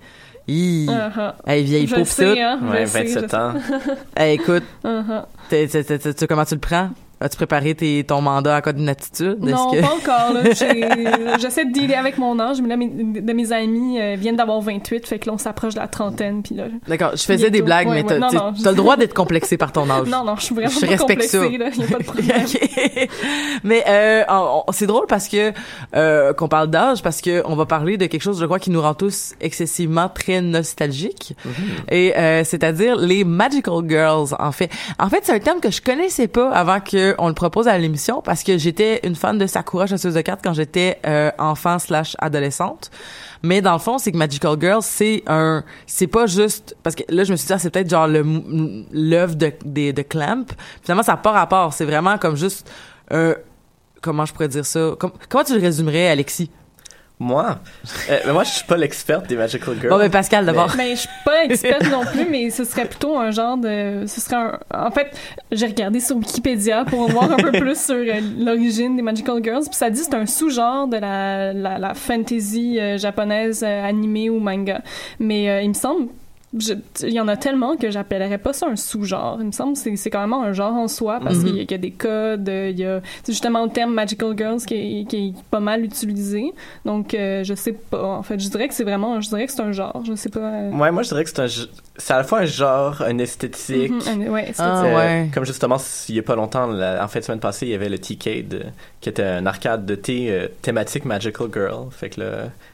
[0.48, 0.88] Hi.
[0.90, 1.34] Uh-huh.
[1.46, 3.54] Hey, vieille Je peau sais, hein, Ouais, le sais, 27 je ans.
[4.18, 6.14] Hey, écoute, Uh-huh.
[6.16, 6.90] tu- comment tu le prends?
[7.22, 9.38] As-tu préparé tes, ton mandat en cas d'inaptitude?
[9.42, 10.34] Non, que- pas encore.
[10.34, 10.44] là.
[11.40, 14.60] J'essaie de dealer avec mon âge, mais là, mes, de mes amis euh, viennent d'avoir
[14.62, 16.66] 28, fait que là, on s'approche de la trentaine, puis là...
[16.88, 18.20] D'accord, je faisais des blagues, Ouais, mais ouais.
[18.20, 20.08] t'as non, t'as le droit d'être complexé par ton âge.
[20.08, 21.40] Non, non, je suis vraiment Je pas respecte ça.
[21.40, 21.70] complexée, là.
[21.70, 22.46] Y a pas de problème.
[23.64, 25.52] Mais euh, on- on- c'est drôle parce que
[25.96, 28.70] euh, qu'on parle d'âge parce que on va parler de quelque chose je crois qui
[28.72, 31.36] nous rend tous excessivement très nostalgiques
[31.90, 34.70] et euh, c'est-à-dire les magical girls en fait.
[35.00, 37.78] En fait, c'est un terme que je connaissais pas avant que on le propose à
[37.78, 41.80] l'émission parce que j'étais une fan de Sakura chasseuse de cartes quand j'étais euh, enfant
[41.80, 42.92] slash adolescente.
[43.44, 47.04] Mais dans le fond, c'est que Magical Girls, c'est un, c'est pas juste parce que
[47.10, 48.24] là, je me suis dit, ah, c'est peut-être genre le
[48.92, 50.46] l'œuvre de, Clamp.
[50.84, 51.74] Finalement, ça n'a pas rapport.
[51.74, 52.70] C'est vraiment comme juste,
[53.12, 53.36] euh,
[54.02, 54.92] comment je pourrais dire ça?
[55.00, 56.50] Com- Comment tu le résumerais, Alexis?
[57.22, 57.60] Moi,
[58.10, 59.90] euh, mais moi, je suis pas l'experte des Magical Girls.
[59.92, 60.74] Bon, ben Pascal d'abord.
[60.76, 64.06] Mais je suis pas experte non plus, mais ce serait plutôt un genre de.
[64.08, 64.60] Ce serait un.
[64.74, 65.16] En fait,
[65.52, 69.66] j'ai regardé sur Wikipédia pour voir un peu plus sur euh, l'origine des Magical Girls,
[69.66, 73.86] puis ça dit que c'est un sous-genre de la, la, la fantasy euh, japonaise euh,
[73.88, 74.82] animée ou manga.
[75.20, 76.08] Mais euh, il me semble
[76.54, 79.38] il y en a tellement que j'appellerais pas ça un sous-genre.
[79.40, 81.44] Il me semble que c'est- même un genre en soi parce Mhm.
[81.46, 83.70] qu'il y a- qu'il y a des codes, euh, il y a c'est justement le
[83.72, 86.52] terme Magical Girls qui est, qui est pas mal utilisé.
[86.86, 88.04] Donc, euh, je sais pas.
[88.04, 90.04] En fait, je dirais que c'est vraiment, je dirais que c'est un genre.
[90.06, 90.40] Je sais pas.
[90.40, 91.48] euh, Ouais, moi je dirais que c'est un,
[91.98, 93.92] c'est à la fois un genre, une esthétique.
[93.92, 94.66] Mhm, un- ouais, esthétique.
[94.66, 95.30] Ah, Euh, ouais.
[95.34, 95.78] Comme justement,
[96.10, 97.98] il y a pas longtemps, la- en fin de semaine passée, il y avait le
[98.00, 98.64] T-Cade, euh,
[99.00, 101.88] qui était un arcade de thé euh, thématique Magical Girl.
[101.92, 102.32] Fait que là,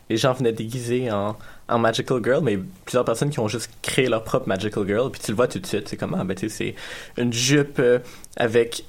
[0.10, 1.36] les gens venaient déguisés en,
[1.70, 5.22] en Magical Girl, mais plusieurs personnes qui ont juste créé leur propre Magical Girl, puis
[5.22, 6.76] tu le vois tout de suite, c'est comment, ben tu c'est
[7.18, 8.00] une jupe euh,
[8.38, 8.86] avec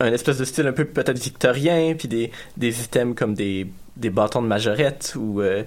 [0.00, 4.10] un espèce de style un peu peut-être victorien, puis des, des items comme des, des
[4.10, 5.62] bâtons de majorette ou euh,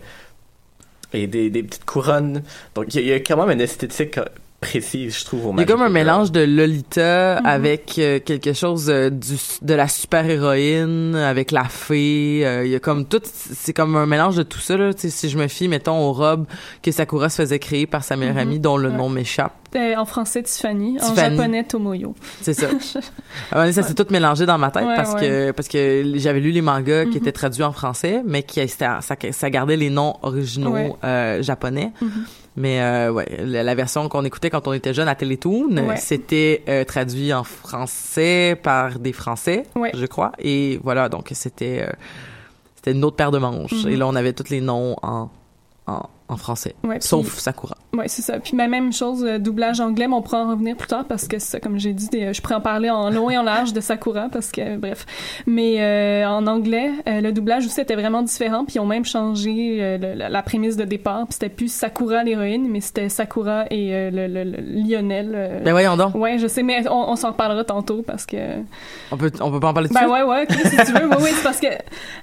[1.13, 2.43] et des, des petites couronnes.
[2.75, 4.19] Donc il y, y a quand même une esthétique
[4.62, 7.45] précise, je trouve, au Il y a comme un mélange de Lolita Mhm.
[7.45, 12.41] avec euh, quelque chose euh, du, de la super-héroïne, avec la fée.
[12.45, 14.78] euh, il y a comme tout, c'est comme un mélange de tout ça.
[14.78, 14.91] Là.
[14.98, 16.45] Si je me fie, mettons, aux robes
[16.82, 18.41] que Sakura se faisait créer par sa meilleure Mhm.
[18.41, 18.98] amie, dont le Ouais.
[18.98, 19.54] nom m'échappe.
[19.76, 20.98] Euh, en français, Tiffany.
[21.00, 21.38] En Tiffany.
[21.38, 22.15] japonais, Tomoyo.
[22.41, 22.67] C'est ça.
[23.72, 25.19] Ça s'est tout mélangé dans ma tête Ouais, parce ouais.
[25.22, 27.17] que parce que j'avais lu les mangas qui Mhm.
[27.17, 30.91] étaient traduits en français, mais qui ça, ça, gardait les noms originaux Ouais.
[31.04, 31.91] euh, japonais.
[32.55, 35.97] Mais euh, ouais, la, la version qu'on écoutait quand on était jeune à Télétoon, Ouais.
[35.97, 39.91] c'était euh, traduit en français par des Français, Ouais.
[39.93, 40.31] je crois.
[40.39, 41.91] Et voilà, donc c'était euh,
[42.75, 43.85] c'était une autre paire de manches.
[43.85, 43.91] Mhm.
[43.91, 45.29] Et là, on avait tous les noms en
[45.88, 47.75] en, en français, Ouais, puis- sauf Sakura.
[47.97, 48.39] Ouais, c'est ça.
[48.39, 51.39] Puis même chose, euh, doublage anglais, mais on pourra en revenir plus tard parce que
[51.39, 53.81] ça, comme j'ai dit, des- je pourrais en parler en long et en large de
[53.81, 55.05] Sakura parce que, bref.
[55.47, 58.63] Mais euh, en anglais, euh, le doublage aussi était vraiment différent.
[58.63, 61.25] Puis ils ont même changé euh, le- la, la prémisse de départ.
[61.25, 65.31] Puis c'était plus Sakura l'héroïne, mais c'était Sakura et euh, le, le- le Lionel.
[65.33, 65.59] euh.
[65.63, 68.37] Ben voyons donc, Ouais, je sais, mais on, on s'en reparlera tantôt parce que.
[69.11, 70.13] on peut on peut pas en parler tout de Ben suite?
[70.13, 71.07] ouais, ouais, ok, si tu veux.
[71.09, 71.67] Oui, oui, c'est parce que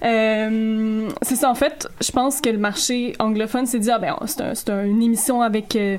[0.05, 1.51] euh, c'est ça.
[1.51, 4.71] En fait, je pense que le marché anglophone s'est dit ah ben c'est un, c'est
[4.71, 5.97] un- une émission avec euh,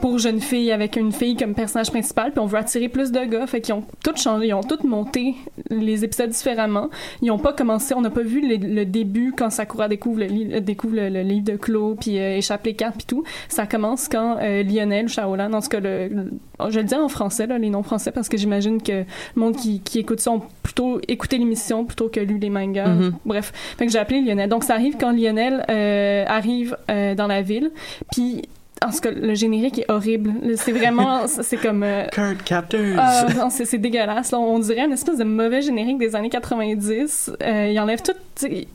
[0.00, 3.20] pour jeunes filles avec une fille comme personnage principal, puis on veut attirer plus de
[3.24, 3.46] gars.
[3.46, 5.34] Fait qu'ils ont tout changé, ils ont tout monté
[5.70, 6.88] les épisodes différemment.
[7.22, 10.26] Ils ont pas commencé, on n'a pas vu le, le début quand Sakura découvre le,
[10.26, 13.24] li- découvre le, le livre de Clos puis euh, échappe les cartes puis tout.
[13.48, 16.30] Ça commence quand euh, Lionel ou Shaolan, en tout cas le, le-
[16.70, 19.56] je le dis en français là, les noms français parce que j'imagine que le monde
[19.56, 22.86] qui, qui écoute ça ont plutôt écouté l'émission plutôt que lu les mangas.
[22.88, 23.12] Mhm.
[23.24, 24.48] Bref, fait que j'ai appelé Lionel.
[24.48, 27.72] Donc ça arrive quand Lionel euh, arrive euh, dans la ville,
[28.12, 28.42] puis
[28.84, 30.32] en tout cas le générique est horrible.
[30.56, 32.80] C'est vraiment, c'est comme euh, Card Captors!
[32.98, 34.32] ah, non, c'est dégueulasse.
[34.32, 34.38] Là.
[34.38, 37.32] On dirait une espèce de mauvais générique des années 90.
[37.42, 38.12] Euh, ils enlèvent tout.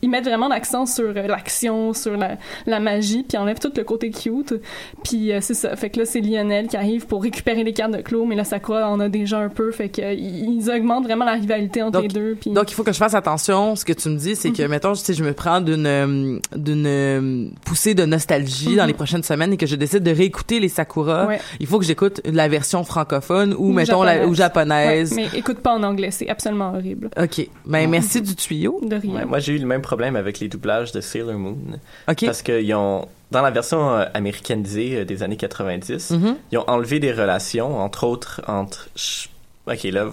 [0.01, 2.37] Ils mettent vraiment l'accent sur euh, l'action, sur la,
[2.67, 4.53] la magie, puis ils enlèvent tout le côté cute.
[5.03, 5.75] Puis euh, c'est ça.
[5.75, 8.43] Fait que là, c'est Lionel qui arrive pour récupérer les cartes de Clos, mais là,
[8.43, 9.71] Sakura en a déjà un peu.
[9.71, 12.37] Fait que euh, ils augmentent vraiment la rivalité entre Donc- les deux.
[12.39, 12.51] Puis...
[12.51, 13.75] Donc, il faut que je fasse attention.
[13.75, 14.69] Ce que tu me dis, c'est que, Mhm.
[14.69, 18.75] mettons, si je me prends d'une euh, d'une euh, poussée de nostalgie Mhm.
[18.77, 21.39] dans les prochaines semaines et que je décide de réécouter les Sakura, Ouais.
[21.59, 24.29] il faut que j'écoute la version francophone ou, Ou mettons, la, japonaise.
[24.29, 25.11] ou japonaise.
[25.13, 27.09] Ouais, mais écoute pas en anglais, c'est absolument horrible.
[27.21, 27.47] OK.
[27.65, 28.79] Ben, merci du tuyau.
[28.83, 29.13] De rien.
[29.15, 31.57] Ouais, moi, j'ai eu le même problème avec les doublages de Sailor Moon.
[32.09, 32.25] OK.
[32.25, 36.35] Parce qu'ils ont, dans la version euh, américanisée euh, des années 90, Mhm.
[36.51, 38.89] ils ont enlevé des relations, entre autres, entre.
[39.67, 40.09] Ok, là.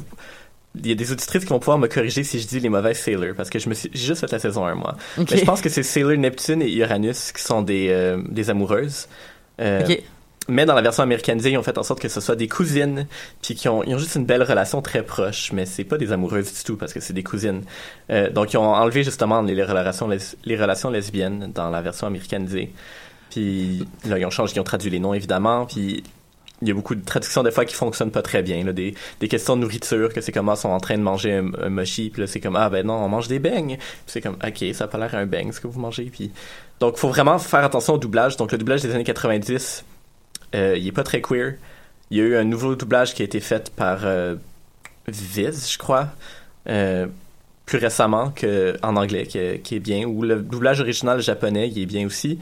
[0.74, 2.96] Il y a des auditrices qui vont pouvoir me corriger si je dis les mauvaises
[2.98, 4.96] Sailor, parce que je me suis, j'ai juste fait la saison 1, moi.
[5.18, 5.28] OK.
[5.30, 9.06] Mais je pense que c'est Sailor Neptune et Uranus qui sont des, euh, des amoureuses.
[9.60, 9.86] Euh.
[10.48, 13.06] Mais dans la version américanisée, ils ont fait en sorte que ce soit des cousines,
[13.42, 16.10] puis qui ont, ils ont juste une belle relation très proche, mais c'est pas des
[16.10, 17.62] amoureuses du tout parce que c'est des cousines.
[18.10, 21.80] Euh, donc ils ont enlevé justement les, les relations les, les relations lesbiennes dans la
[21.80, 22.72] version américanisée.
[23.30, 26.02] Puis là ils ont changé, ils ont traduit les noms évidemment, puis
[26.60, 28.94] il y a beaucoup de traductions des fois qui fonctionnent pas très bien, là, des,
[29.20, 31.50] des questions de nourriture, que c'est comme ah, ils sont en train de manger un,
[31.60, 34.20] un mochi, puis là c'est comme ah ben non on mange des beignes, Puis c'est
[34.20, 36.32] comme ok ça a pas l'air un beigne ce que vous mangez, puis
[36.82, 38.36] donc faut vraiment faire attention au doublage.
[38.36, 39.84] Donc le doublage des années 90
[40.56, 41.54] euh, il est pas très queer.
[42.10, 44.34] Il y a eu un nouveau doublage qui a été fait par euh,
[45.06, 46.08] Viz, je crois,
[46.68, 47.06] euh,
[47.66, 50.04] plus récemment que en anglais, qui est, qui est bien.
[50.06, 52.40] Ou le doublage original japonais, il est bien aussi.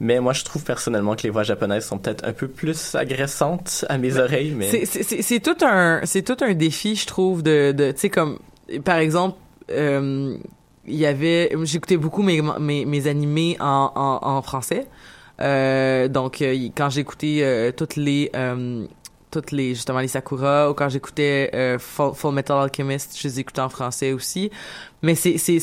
[0.00, 3.84] Mais moi, je trouve personnellement que les voix japonaises sont peut-être un peu plus agressantes
[3.90, 4.54] à mes oreilles.
[4.56, 8.38] Mais C'est- tout un c'est tout un défi je trouve de de tu sais comme
[8.84, 9.36] par exemple
[9.70, 10.36] euh,
[10.86, 14.86] il y avait j'écoutais beaucoup mes mes mes animés en en, en français.
[15.40, 18.86] Euh, donc euh, quand j'écoutais euh, toutes les euh,
[19.30, 23.40] toutes les justement les Sakura ou quand j'écoutais euh, Full, Full Metal Alchemist je les
[23.40, 24.50] écoutais en français aussi.
[25.02, 25.58] Mais c'est c'est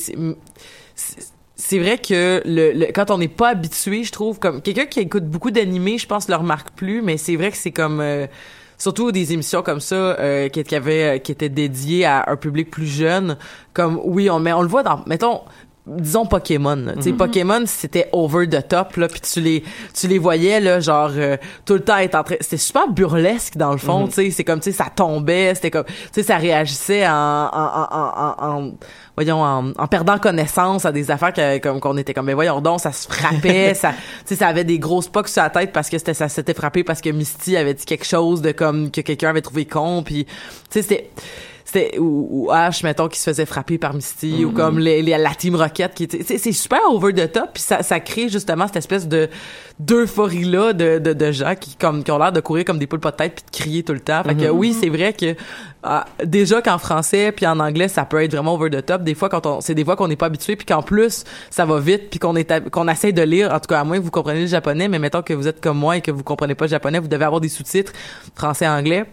[1.55, 5.01] c'est vrai que le, le- quand on n'est pas habitué, je trouve, comme quelqu'un qui
[5.01, 7.99] écoute beaucoup d'animés, je pense, le remarque plus, mais c'est vrai que c'est comme
[8.79, 12.71] surtout des émissions comme ça euh, qui, qui avaient qui étaient dédiées à un public
[12.71, 13.37] plus jeune.
[13.73, 15.41] Comme oui, on mais on le voit dans mettons
[15.97, 16.75] disons Pokémon.
[16.75, 16.93] là.
[16.95, 17.17] Tu sais, Mhm.
[17.17, 19.63] Pokémon, c'était over the top, là, puis tu les,
[19.99, 22.35] tu les voyais, là, genre, euh, tout le temps être en train...
[22.41, 24.31] C'était super burlesque, dans le fond, tu sais.
[24.31, 25.85] C'est comme, tu sais, ça tombait, c'était comme...
[25.85, 27.11] Tu sais, ça réagissait en...
[27.11, 28.71] en, en, en, en-
[29.15, 32.61] voyons, en, en perdant connaissance à des affaires que, comme qu'on était comme, mais voyons
[32.61, 33.95] donc, ça se frappait, ça, tu
[34.27, 36.83] sais, ça avait des grosses pocs sur la tête parce que c'était, ça s'était frappé
[36.85, 40.25] parce que Misty avait dit quelque chose de comme, que quelqu'un avait trouvé con, puis,
[40.25, 40.31] tu
[40.69, 41.09] sais, c'était,
[41.71, 45.17] c'était ou, ou Ash mettons qui se faisait frapper par Misty ou comme les, les-
[45.17, 48.29] la team Rocket qui était c'est, c'est super over the top puis ça, ça crée
[48.29, 49.29] justement cette espèce de
[49.79, 52.87] d'euphorie là de, de, de gens qui comme qui ont l'air de courir comme des
[52.87, 54.23] poules pas de tête puis de crier tout le temps.
[54.23, 54.57] Fait que Mhm.
[54.57, 55.35] oui c'est vrai que
[55.83, 59.03] ah, déjà qu'en français puis en anglais ça peut être vraiment over the top.
[59.03, 61.65] Des fois quand on c'est des fois qu'on n'est pas habitué puis qu'en plus ça
[61.65, 64.03] va vite puis qu'on est qu'on essaie de lire en tout cas à moins que
[64.03, 66.55] vous compreniez le japonais mais mettons que vous êtes comme moi et que vous comprenez
[66.55, 67.93] pas le japonais vous devez avoir des sous-titres
[68.35, 69.05] français anglais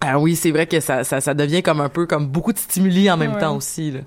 [0.00, 2.58] ah oui, c'est vrai que ça, ça, ça devient comme un peu comme beaucoup de
[2.58, 3.40] stimuli en même Ouais.
[3.40, 3.90] temps aussi.
[3.90, 4.00] Là.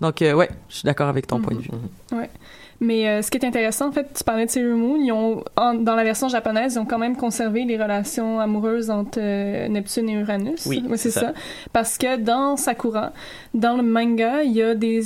[0.00, 1.70] Donc, euh, ouais, je suis d'accord avec ton point de vue.
[2.12, 2.30] Ouais.
[2.80, 5.42] Mais euh, ce qui est intéressant, en fait, tu parlais de Sailor Moon, ils ont,
[5.56, 9.66] en- dans la version japonaise, ils ont quand même conservé les relations amoureuses entre euh,
[9.68, 10.64] Neptune et Uranus.
[10.66, 11.20] Oui, c'est c'est ça.
[11.20, 11.32] ça.
[11.72, 13.12] Parce que dans Sakura,
[13.52, 15.02] dans le manga, il y a des...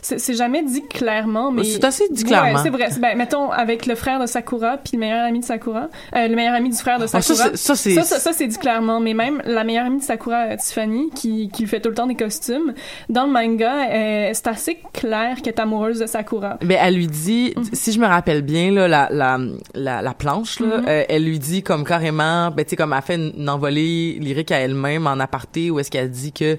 [0.00, 1.64] C'est jamais dit clairement, mais...
[1.64, 2.54] C'est assez dit clairement.
[2.54, 2.88] Ouais, c'est vrai.
[2.98, 6.34] Ben, mettons, avec le frère de Sakura, puis le meilleur ami de Sakura, euh, le
[6.34, 7.50] meilleur ami du frère de Ah, Sakura.
[7.56, 9.00] ça, c'est- ça, ça, ça, c'est dit clairement.
[9.00, 11.94] Mais même la meilleure amie de Sakura, euh, Tiffany, qui, qui lui fait tout le
[11.94, 12.72] temps des costumes,
[13.10, 16.58] dans le manga, euh, c'est assez clair qu'elle est amoureuse de Sakura.
[16.62, 19.38] Ben, elle lui dit, si je me rappelle bien, là, la, la,
[19.74, 20.84] la, la planche, là, Mhm.
[20.88, 24.18] euh, elle lui dit comme carrément, ben, tu sais, comme elle fait une, une envolée
[24.20, 26.58] lyrique à elle-même en aparté où est-ce qu'elle dit que,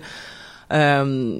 [0.71, 1.39] euh,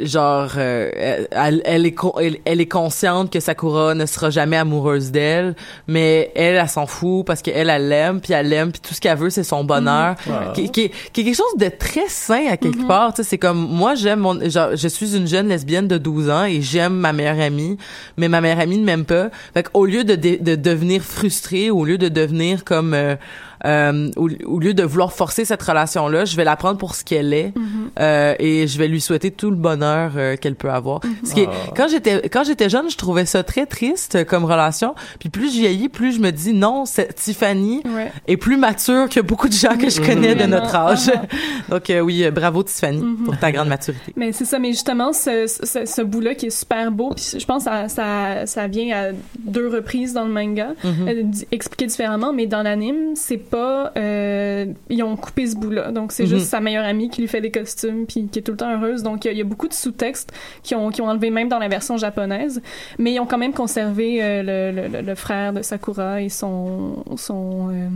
[0.00, 0.90] genre, euh,
[1.30, 5.54] elle, elle, est con- elle, elle est consciente que Sakura ne sera jamais amoureuse d'elle,
[5.86, 9.00] mais elle, elle s'en fout parce qu'elle, elle l'aime, puis elle l'aime, puis tout ce
[9.00, 10.14] qu'elle veut, c'est son bonheur.
[10.30, 10.52] Ah.
[10.54, 13.12] qui, qui, qui est quelque chose de très sain à quelque part.
[13.14, 16.30] Tu sais, c'est comme moi, j'aime mon, genre, je suis une jeune lesbienne de 12
[16.30, 17.76] ans et j'aime ma meilleure amie,
[18.16, 19.28] mais ma meilleure amie ne m'aime pas.
[19.54, 23.16] Fait qu'au lieu de, de, de devenir frustrée, au lieu de devenir comme euh,
[23.64, 27.04] euh, au, au lieu de vouloir forcer cette relation-là, je vais la prendre pour ce
[27.04, 27.52] qu'elle est
[28.00, 31.00] euh, et je vais lui souhaiter tout le bonheur euh, qu'elle peut avoir.
[31.24, 31.72] Ce qui est- Ah.
[31.76, 34.94] quand j'étais quand j'étais jeune, je trouvais ça très triste euh, comme relation.
[35.20, 36.84] Puis plus je vieillis, plus je me dis non,
[37.16, 38.10] Tiffany Ouais.
[38.26, 41.10] est plus mature que beaucoup de gens que je connais de notre âge.
[41.68, 43.24] Donc euh, oui, bravo Tiffany Mhm.
[43.24, 44.12] pour ta grande maturité.
[44.16, 47.44] Mais c'est ça, mais justement, ce, ce, ce bout-là qui est super beau, puis je
[47.44, 51.08] pense ça, ça, ça vient à deux reprises dans le manga, Mhm.
[51.08, 51.22] euh,
[51.52, 53.92] expliqué différemment, mais dans l'anime, c'est pas...
[53.96, 56.28] euh, ils ont coupé ce bout-là, donc c'est Mhm.
[56.30, 58.72] juste sa meilleure amie qui lui fait des costumes, puis qui est tout le temps
[58.76, 60.32] heureuse, donc il y a- il y, a beaucoup de sous-textes
[60.64, 62.60] qui ont, qui ont enlevé même dans la version japonaise,
[62.98, 67.04] mais ils ont quand même conservé euh, le, le, frère de Sakura et son...
[67.16, 67.88] son euh,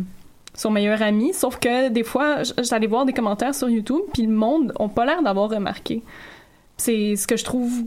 [0.59, 4.33] son meilleur ami, sauf que des fois, j'allais voir des commentaires sur YouTube, puis le
[4.33, 6.03] monde ont pas l'air d'avoir remarqué.
[6.79, 7.83] C'est ce que je trouve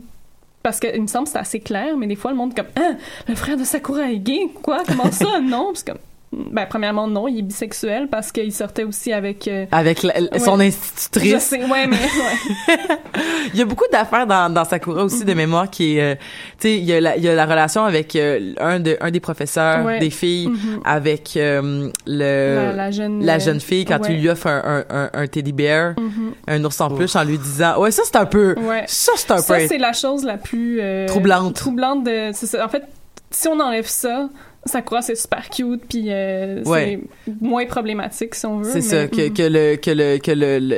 [0.62, 2.56] parce que il me semble que c'est assez clair, mais des fois le monde est
[2.62, 2.92] comme ah,
[3.26, 4.82] le frère de Sakura est gay, quoi?
[4.86, 5.92] Comment ça Non, parce que
[6.32, 10.38] ben premièrement non, il est bisexuel parce qu'il sortait aussi avec euh, Avec la- Ouais.
[10.38, 11.38] son Je institutrice.
[11.42, 12.78] sais, ouais, mais ouais.
[13.52, 16.14] Il y a beaucoup d'affaires dans, dans Sakura aussi de mémoire qui est, euh,
[16.60, 18.96] tu sais, il y a la, il y a la relation avec euh, un de
[19.00, 19.98] un des professeurs Ouais.
[19.98, 20.80] des filles Mhm.
[20.84, 24.14] avec euh, le La- la jeune- la jeune fille quand ouais.
[24.14, 26.32] il lui offre un, un, un, un teddy bear, Mhm.
[26.46, 28.84] un ours en peluche en lui disant ouais ça c'est un peu Ouais.
[28.86, 31.54] ça c'est un Ça, peu c'est la chose la plus euh, Troublante.
[31.56, 32.30] Troublante de.
[32.34, 32.64] c'est ça.
[32.64, 32.84] En fait,
[33.32, 34.28] si on enlève ça,
[34.66, 37.00] Sakura c'est super cute, puis euh, Ouais.
[37.26, 38.64] c'est moins problématique si on veut.
[38.70, 39.32] C'est mais- ça, que, Mhm.
[39.34, 40.30] que le que le que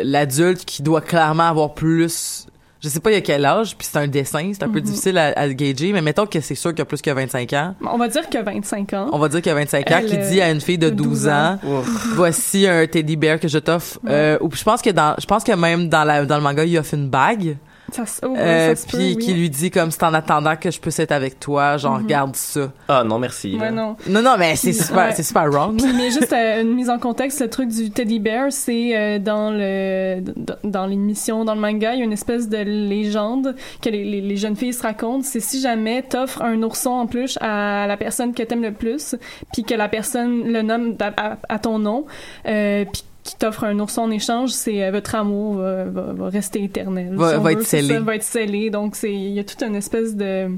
[0.07, 2.47] l'adulte qui doit clairement avoir plus
[2.81, 4.81] je sais pas il y a quel âge puis c'est un dessin, c'est un peu
[4.81, 4.85] Mhm.
[4.85, 7.53] difficile à, à gager mais mettons que c'est sûr qu'il y a plus que 25
[7.53, 7.75] ans.
[7.89, 9.09] On va dire qu'il y a 25 ans.
[9.13, 10.91] On va dire qu'il y a 25 ans qui euh, dit à une fille de
[10.91, 11.59] 12 ans,
[12.15, 15.45] voici un teddy bear que je t'offre euh, ou je pense que dans je pense
[15.45, 17.57] que même dans la dans le manga il offre une bague.
[17.97, 19.19] Ça, se- oh, ouais, Euh, ça se peut, puis oui.
[19.19, 22.03] qui lui dit comme c'est en attendant que je puisse être avec toi, genre Mhm.
[22.05, 22.73] regarde ça.
[22.89, 23.57] Ah non, merci.
[23.59, 23.97] Ouais, non.
[24.09, 25.13] Non non mais c'est super ouais.
[25.15, 25.77] c'est super wrong.
[25.83, 29.19] Puis, mais juste euh, une mise en contexte, le truc du teddy bear, c'est euh,
[29.19, 33.55] dans le dans- dans l'émission, dans le manga, il y a une espèce de légende
[33.81, 35.23] que les, les, les jeunes filles se racontent.
[35.23, 39.15] C'est si jamais t'offres un ourson en peluche à la personne que t'aimes le plus,
[39.53, 42.07] puis que la personne le nomme à, à- à ton nom,
[42.47, 46.29] euh, puis qui t'offre un ourson en échange, c'est euh, votre amour va, va, va
[46.29, 47.15] rester éternel.
[47.15, 47.89] Va- si va veut, être scellé.
[47.95, 48.71] ça, va être scellé.
[48.71, 50.49] Donc c'est il y a toute une espèce de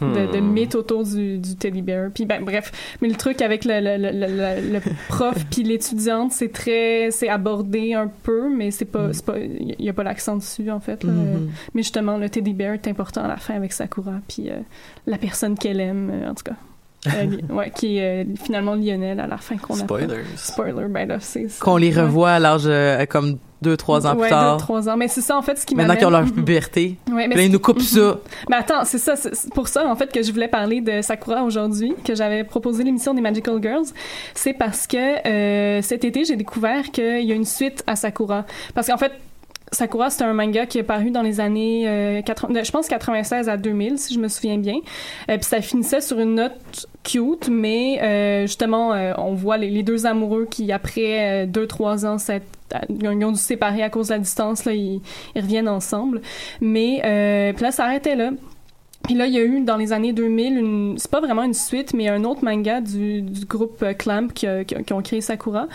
[0.00, 0.52] de, de Hmm.
[0.52, 2.10] mythe autour du, du teddy bear.
[2.12, 6.32] Puis ben bref, mais le truc avec le, le, le, le, le prof puis l'étudiante,
[6.32, 10.02] c'est très c'est abordé un peu, mais c'est pas c'est pas il y a pas
[10.02, 11.04] l'accent dessus en fait.
[11.04, 11.12] là.
[11.12, 11.50] Mhm.
[11.74, 14.56] Mais justement, le teddy bear est important à la fin avec Sakura puis euh,
[15.06, 16.56] la personne qu'elle aime euh, en tout cas.
[17.06, 19.98] Euh, ouais, qui est euh, finalement Lionel à la fin qu'on apprend.
[19.98, 20.24] Spoilers.
[20.36, 21.46] Spoiler, ben là, c'est...
[21.60, 22.02] Qu'on les ouais.
[22.02, 24.56] revoit à l'âge euh, comme deux, trois ans ouais, plus tard.
[24.56, 24.96] deux, trois ans.
[24.96, 26.96] Mais c'est ça, en fait, ce qui Maintenant qu'ils ont leur puberté.
[27.08, 28.18] Ouais, mais là, ils nous coupent ça.
[28.48, 31.42] Mais attends, c'est ça, c'est pour ça en fait que je voulais parler de Sakura
[31.42, 33.86] aujourd'hui, que j'avais proposé l'émission des Magical Girls.
[34.34, 38.44] C'est parce que euh, cet été j'ai découvert qu'il y a une suite à Sakura.
[38.74, 39.12] Parce qu'en fait,
[39.72, 43.48] Sakura, c'est un manga qui est paru dans les années euh, 80, je pense 96
[43.48, 44.76] à 2000, si je me souviens bien.
[45.30, 49.82] Euh, puis ça finissait sur une note cute, mais euh, justement, euh, on voit les,
[49.82, 52.46] deux amoureux qui, après euh, deux, trois ans, s'être-
[52.90, 55.00] ils ont dû se séparer à cause de la distance, là, ils,
[55.34, 56.20] ils reviennent ensemble.
[56.60, 58.30] Mais euh, puis là, ça arrêtait là.
[59.04, 61.54] Puis là, il y a eu dans les années 2000, une, c'est pas vraiment une
[61.54, 65.00] suite, mais un autre manga du, du groupe Clamp qui, a- qui, a- qui ont
[65.00, 65.66] créé Sakura,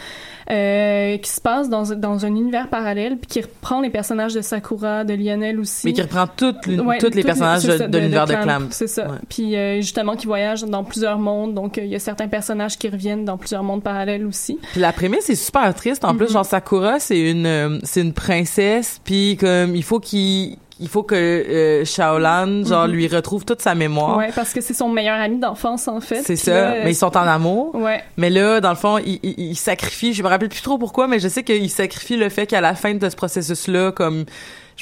[0.51, 4.41] euh, qui se passe dans, dans un univers parallèle, puis qui reprend les personnages de
[4.41, 5.87] Sakura, de Lionel aussi.
[5.87, 8.67] Mais qui reprend toutes Ouais, tous les toutes personnages de- l'univers de Clamp.
[8.71, 9.05] C'est ça.
[9.07, 9.17] Ouais.
[9.29, 12.77] Puis euh, justement, qui voyagent dans plusieurs mondes, donc euh, il y a certains personnages
[12.77, 14.59] qui reviennent dans plusieurs mondes parallèles aussi.
[14.73, 16.05] Puis la prémisse est super triste.
[16.05, 16.31] En plus, Mhm.
[16.33, 21.03] genre Sakura, c'est une euh, c'est une princesse, puis comme il faut qu'il il faut
[21.03, 22.93] que euh, Shaolan genre Mhm.
[22.93, 24.17] lui retrouve toute sa mémoire.
[24.17, 26.21] Ouais, parce que c'est son meilleur ami d'enfance en fait.
[26.23, 27.75] C'est ça, là, mais ils sont en amour.
[27.75, 28.03] Ouais.
[28.17, 31.07] Mais là, dans le fond, il, il, il sacrifie, je me rappelle plus trop pourquoi,
[31.07, 34.25] mais je sais qu'il sacrifie le fait qu'à la fin de ce processus-là, comme,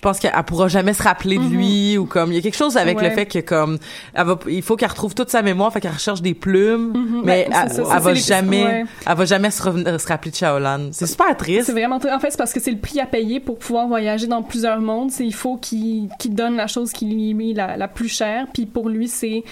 [0.03, 2.41] je pense qu'elle elle pourra jamais se rappeler de lui, ou comme, il y a
[2.41, 3.03] quelque chose avec Mhm.
[3.03, 3.09] Ouais.
[3.09, 3.77] le fait que, comme,
[4.15, 7.21] elle va, il faut qu'elle retrouve toute sa mémoire, fait qu'elle recherche des plumes, Mhm.
[7.23, 8.85] mais Ouais, elle, ça, elle va les- jamais, ouais.
[9.05, 10.89] elle va jamais se, rappeler de Shaolan.
[10.91, 11.67] C'est super triste.
[11.67, 13.87] C'est vraiment très- en fait c'est parce que c'est le prix à payer pour pouvoir
[13.87, 15.11] voyager dans plusieurs mondes.
[15.11, 18.47] C'est il faut qu'il qu'il donne la chose qui lui est la, la plus chère.
[18.53, 19.43] Puis pour lui c'est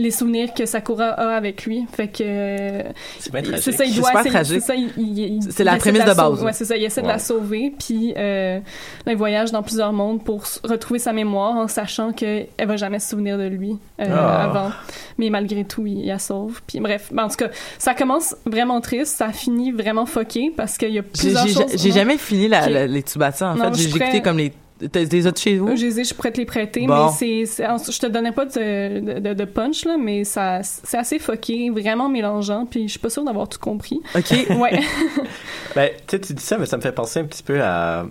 [0.00, 1.86] les souvenirs que Sakura a avec lui.
[1.92, 2.82] Fait que
[3.18, 3.72] C'est c'est tragique.
[3.74, 4.60] ça il C'est doit tragique.
[4.62, 6.38] ça il, il- il- C'est la essaie prémisse la de base, sauver.
[6.40, 6.44] là.
[6.46, 7.72] Ouais c'est ça il essaie de la sauver.
[7.78, 8.58] Puis euh,
[9.06, 12.68] là, il voyage dans plusieurs mondes pour s- retrouver sa mémoire en sachant que elle
[12.68, 14.44] va jamais se souvenir de lui euh, Ah.
[14.44, 14.70] avant.
[15.18, 16.60] Mais malgré tout il, il la sauve.
[16.66, 19.16] Puis bref ben, en tout cas ça commence vraiment triste.
[19.16, 21.72] Ça finit vraiment fucké parce qu'il y a plusieurs j'ai- choses.
[21.76, 22.70] j'ai jamais fini la, Ok.
[22.70, 23.82] la- les Tsubasa, en Non, fait.
[23.82, 24.52] J'ai écouté comme les,
[24.92, 25.68] t'as des autres chez vous?
[25.68, 27.06] Euh, Je les ai, je pourrais te les prêter, Bon.
[27.20, 31.18] mais c'est, je te donnais pas de, de, de punch, là, mais ça, c'est assez
[31.18, 34.00] fucké, vraiment mélangeant, puis je suis pas sûre d'avoir tout compris.
[34.14, 34.30] Ok.
[34.58, 34.80] Ouais.
[35.74, 38.06] Ben, tu sais, tu dis ça, mais ça me fait penser un petit peu à,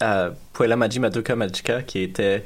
[0.00, 2.44] à Puella Magi Madoka Magica, qui était,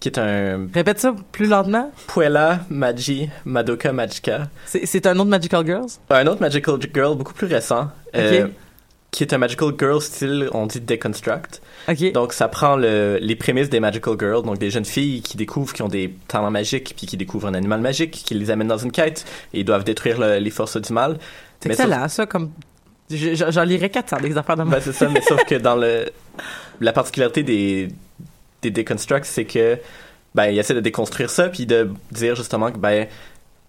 [0.00, 1.90] qui est un Répète ça plus lentement.
[2.08, 4.48] Puella Magi Madoka Magica.
[4.66, 5.86] C'est c'est un autre Magical Girls?
[6.10, 8.52] Un autre Magical Girl beaucoup plus récent, euh, Ok.
[9.12, 11.60] Qui est un Magical Girl style, on dit Deconstruct.
[11.88, 12.12] Ok.
[12.12, 15.72] Donc, ça prend le, les prémices des Magical Girls, donc des jeunes filles qui découvrent
[15.74, 18.78] qu'ils ont des talents magiques, puis qui découvrent un animal magique, qui les amène dans
[18.78, 21.18] une quête, et ils doivent détruire le- les forces du mal.
[21.60, 22.50] C'est excellent, ça, comme.
[23.10, 24.76] je- je- J'en lirais 400 des affaires de moi.
[24.76, 26.06] Ben, c'est ça, mais sauf que dans le
[26.80, 27.88] la particularité des
[28.62, 29.76] des deconstructs, c'est que
[30.34, 33.06] ben ils essaient de déconstruire ça puis de dire justement que ben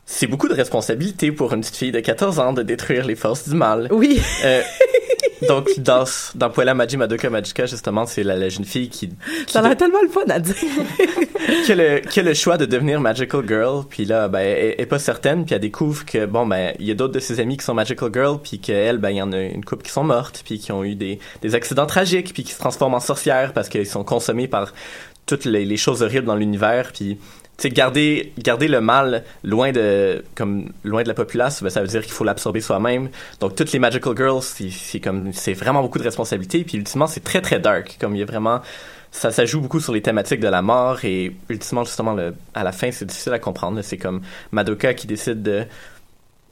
[0.06, 3.50] c'est beaucoup de responsabilité pour une petite fille de 14 ans de détruire les forces
[3.50, 3.88] du mal.
[3.92, 4.22] Oui.
[4.46, 4.62] Euh,
[5.48, 6.06] donc dans
[6.36, 9.64] dans Puella Magi Madoka Magica justement, c'est la, la jeune fille qui qui, Ça a
[9.64, 10.56] l'air tellement le fun à dire.
[11.66, 14.76] qui a le, qui a le choix de devenir Magical Girl, puis là, ben, elle
[14.78, 17.40] est pas certaine, puis elle découvre que, bon, ben, il y a d'autres de ses
[17.40, 19.92] amis qui sont Magical Girl, puis qu'elle, ben, il y en a une couple qui
[19.92, 23.00] sont mortes, puis qui ont eu des, des accidents tragiques, puis qui se transforment en
[23.00, 24.74] sorcières parce qu'ils sont consommés par
[25.26, 27.18] toutes les, les choses horribles dans l'univers, puis
[27.58, 31.88] tu garder, garder le mal loin de, comme, loin de la populace, ben, ça veut
[31.88, 33.10] dire qu'il faut l'absorber soi-même.
[33.40, 37.24] Donc, toutes les Magical Girls, c'est comme, c'est vraiment beaucoup de responsabilités, puis ultimement, c'est
[37.24, 37.98] très, très dark.
[38.00, 38.62] Comme, il y a vraiment,
[39.12, 42.64] ça, ça joue beaucoup sur les thématiques de la mort, et ultimement, justement, le, à
[42.64, 43.82] la fin, c'est difficile à comprendre.
[43.84, 45.64] C'est comme Madoka qui décide de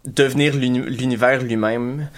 [0.05, 2.09] devenir l'uni- l'univers lui-même.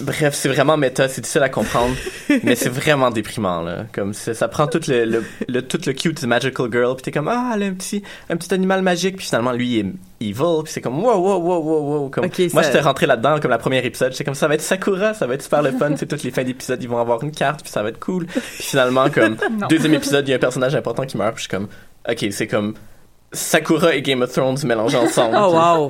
[0.00, 1.94] Bref, c'est vraiment méta, c'est difficile à comprendre,
[2.42, 3.84] mais c'est vraiment déprimant là.
[3.92, 7.10] Comme c'est- ça prend tout le, le, le- tout le cute magical girl, puis t'es
[7.12, 10.26] comme ah elle a un petit un petit animal magique, puis finalement lui il est
[10.28, 12.08] evil, puis c'est comme wow wow wow wow wow.
[12.10, 14.54] Comme Ok, moi ça- j'étais rentré là-dedans comme la première épisode, j'étais comme ça va
[14.54, 16.98] être Sakura, ça va être super le fun, c'est toutes les fins d'épisode ils vont
[16.98, 18.26] avoir une carte, puis ça va être cool.
[18.26, 19.36] Puis finalement comme
[19.68, 21.68] deuxième épisode il y a un personnage important qui meurt, puis je suis comme
[22.08, 22.74] ok c'est comme
[23.32, 25.36] Sakura et Game of Thrones mélangés ensemble.
[25.40, 25.86] Oh, wow.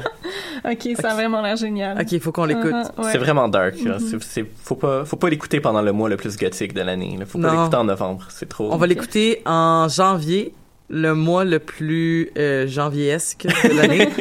[0.70, 2.00] ok, ça a vraiment l'air génial.
[2.00, 2.72] Ok, il faut qu'on l'écoute.
[2.72, 3.10] Uh-huh, ouais.
[3.12, 3.74] C'est vraiment dark.
[3.76, 7.18] C'est- c'est- faut pas, faut pas l'écouter pendant le mois le plus gothique de l'année.
[7.26, 8.26] Faut pas l'écouter en novembre.
[8.28, 8.72] C'est trop.
[8.72, 10.54] On va l'écouter en janvier,
[10.88, 14.08] le mois le plus euh, janviesque de l'année.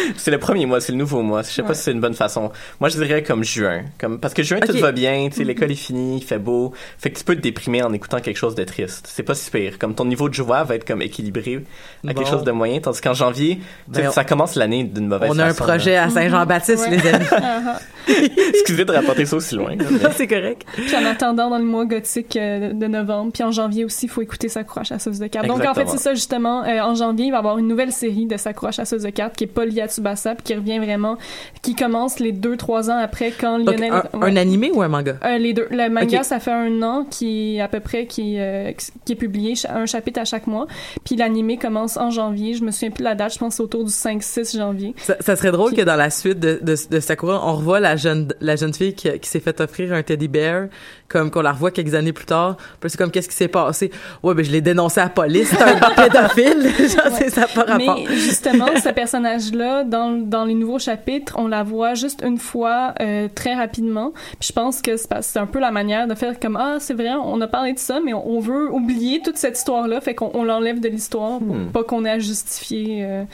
[0.16, 1.42] C'est le premier mois, c'est le nouveau mois.
[1.42, 2.50] Je sais pas si c'est une bonne façon.
[2.80, 3.82] Moi, je dirais comme juin.
[3.98, 4.66] Comme, parce que juin, Ok.
[4.70, 5.28] tout va bien.
[5.30, 5.48] Tu sais, Mhm.
[5.48, 6.72] l'école est finie, il fait beau.
[6.98, 9.06] Fait que tu peux te déprimer en écoutant quelque chose de triste.
[9.12, 9.78] C'est pas si pire.
[9.78, 11.62] Comme ton niveau de joie va être comme équilibré
[12.06, 12.80] à quelque chose de moyen.
[12.80, 16.04] Tandis qu'en janvier, Ben, ça commence l'année d'une mauvaise On a un façon, projet là.
[16.04, 16.96] à Saint-Jean-Baptiste, Ouais.
[16.96, 17.24] les amis.
[18.50, 19.74] Excusez de rapporter ça aussi loin.
[19.76, 20.64] mais- c'est correct.
[20.74, 24.08] Puis en attendant, dans le mois gothique euh, de novembre, puis en janvier aussi, il
[24.08, 25.46] faut écouter Sakura Chasseuse de cartes.
[25.46, 26.64] Donc en fait, c'est ça justement.
[26.64, 29.34] euh, en janvier, il va y avoir une nouvelle série de Sakura Chasseuse de cartes
[29.36, 31.16] qui est pas liée à Tsubasa, puis qui revient vraiment,
[31.62, 33.92] qui commence les deux trois ans après quand Donc, Lionel.
[33.92, 34.30] un, ouais.
[34.30, 35.16] un animé ou un manga?
[35.24, 35.68] Euh, les deux.
[35.70, 38.72] Le manga, ça fait un an qui à peu près qui euh,
[39.04, 40.66] qui est publié un chapitre à chaque mois.
[41.04, 42.54] Puis l'animé commence en janvier.
[42.54, 43.32] Je me souviens plus de la date.
[43.34, 44.94] Je pense autour du 5-6 janvier.
[44.98, 47.96] Ça, ça serait drôle que dans la suite de, de, de Sakura, on revoit la
[47.96, 50.68] jeune, la jeune fille qui, qui s'est fait offrir un teddy bear,
[51.08, 52.56] comme qu'on la revoit quelques années plus tard.
[52.80, 53.90] Puis c'est comme, qu'est-ce qui s'est passé?
[54.22, 55.48] Ouais, ben, je l'ai dénoncé à la police.
[55.50, 56.62] C'est un pédophile.
[56.78, 57.98] Genre, c'est ça par rapport.
[57.98, 62.94] Mais justement, ce personnage-là, dans, dans les nouveaux chapitres, on la voit juste une fois
[63.00, 64.12] euh, très rapidement.
[64.38, 67.10] Puis je pense que c'est un peu la manière de faire comme ah c'est vrai,
[67.22, 70.30] on a parlé de ça, mais on, on veut oublier toute cette histoire-là, fait qu'on
[70.34, 71.70] on l'enlève de l'histoire pour Hmm.
[71.72, 73.24] pas qu'on ait à justifier euh,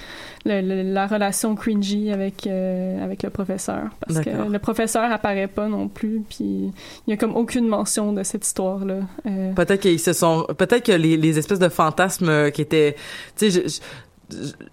[0.45, 5.47] le- le- la relation cringy avec euh, avec le professeur, parce que le professeur apparaît
[5.49, 6.71] pas non plus, puis
[7.07, 9.01] il y a comme aucune mention de cette histoire-là.
[9.27, 12.97] Euh, Peut-être qu'ils se sont, peut-être que les, les espèces de fantasmes euh, qui étaient,
[13.37, 13.65] tu sais,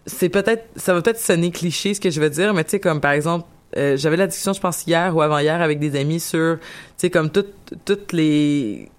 [0.06, 2.80] c'est peut-être, ça va peut-être sonner cliché ce que je veux dire, mais tu sais,
[2.80, 3.46] comme par exemple,
[3.78, 6.66] euh, j'avais la discussion, je pense hier ou avant-hier avec des amis sur, tu
[6.98, 7.54] sais, comme toutes,
[7.86, 8.90] toutes les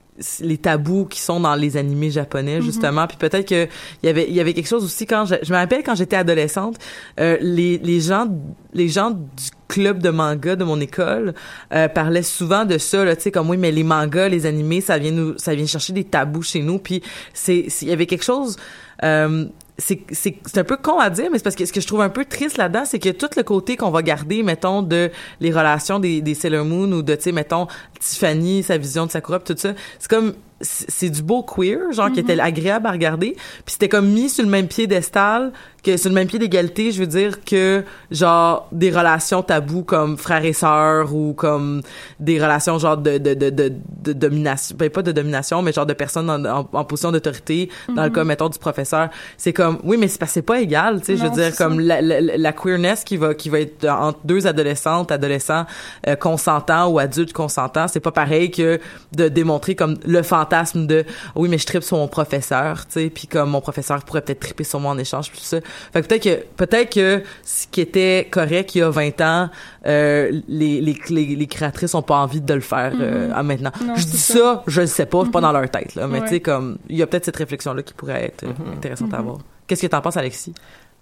[0.41, 2.63] les tabous qui sont dans les animés japonais Mhm.
[2.65, 3.65] justement puis peut-être que
[4.03, 5.95] il y avait il y avait quelque chose aussi quand je, je me rappelle quand
[5.95, 6.77] j'étais adolescente
[7.19, 8.27] euh, les les gens
[8.75, 11.35] les gens du club de manga de mon école
[11.73, 14.81] euh, parlaient souvent de ça là tu sais comme oui mais les mangas les animés
[14.81, 17.03] ça vient nous ça vient chercher des tabous chez nous puis
[17.33, 18.57] c'est c'est- il y avait quelque chose
[19.03, 19.47] euh,
[19.81, 22.09] c'est un peu con à dire mais c'est parce que ce que je trouve un
[22.09, 25.11] peu triste là-dedans c'est que tout le côté qu'on va garder mettons de
[25.41, 27.67] les relations des des Sailor Moon ou de tu sais mettons
[27.99, 32.21] Tiffany sa vision de Sakura tout ça c'est comme c'est du beau queer genre qui
[32.21, 33.33] était agréable à regarder.
[33.65, 35.53] Puis c'était comme mis sur le même piédestal
[35.83, 40.19] que sur le même pied d'égalité je veux dire que genre des relations tabous comme
[40.19, 41.81] frères et sœurs ou comme
[42.19, 43.73] des relations genre de de de de,
[44.05, 47.71] de domination ben pas de domination mais genre de personnes en, en, en position d'autorité
[47.89, 48.15] dans le Mhm.
[48.15, 49.09] cas mettons du professeur.
[49.39, 51.81] C'est comme oui mais c'est que c'est pas égal tu sais je veux dire comme
[51.81, 55.65] la, la, la queerness qui va qui va être entre deux adolescentes adolescents
[56.09, 58.79] euh, consentants ou adultes consentants c'est pas pareil que
[59.17, 63.11] de démontrer comme le fantasme de oui mais je tripe sur mon professeur tu sais
[63.11, 65.59] puis comme mon professeur pourrait peut-être triper sur moi en échange puis tout ça
[65.93, 69.51] fait que peut-être que peut-être que ce qui était correct il y a 20 ans
[69.87, 73.33] euh, les, les, les, les créatrices ont pas envie de le faire euh, Mhm.
[73.35, 74.35] à maintenant Non, je dis ça.
[74.35, 75.43] ça je le sais pas c'est pas Mhm.
[75.47, 76.25] dans leur tête là mais Ouais.
[76.25, 78.73] tu sais comme il y a peut-être cette réflexion là qui pourrait être euh, Mhm.
[78.77, 79.23] intéressante à Mhm.
[79.27, 80.53] avoir qu'est-ce que t'en penses Alexis?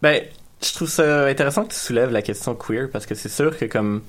[0.03, 0.22] Ben,
[0.62, 3.64] je trouve ça intéressant que tu soulèves la question queer parce que c'est sûr que
[3.64, 4.03] comme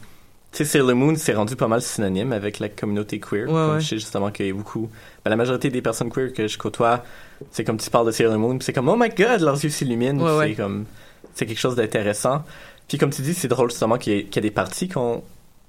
[0.51, 3.47] tu sais Sailor Moon s'est rendu pas mal synonyme avec la communauté queer.
[3.47, 3.81] Ouais, comme ouais.
[3.81, 4.89] je sais justement qu'il y a beaucoup
[5.23, 7.03] ben, la majorité des personnes queer que je côtoie,
[7.51, 10.23] c'est comme tu parles de Sailor Moon, c'est comme oh my god, leurs yeux s'illuminent,
[10.23, 10.85] Ouais, c'est comme
[11.33, 12.43] c'est quelque chose d'intéressant.
[12.87, 15.23] Puis comme tu dis, c'est drôle justement qu'il y, a des parties qu'on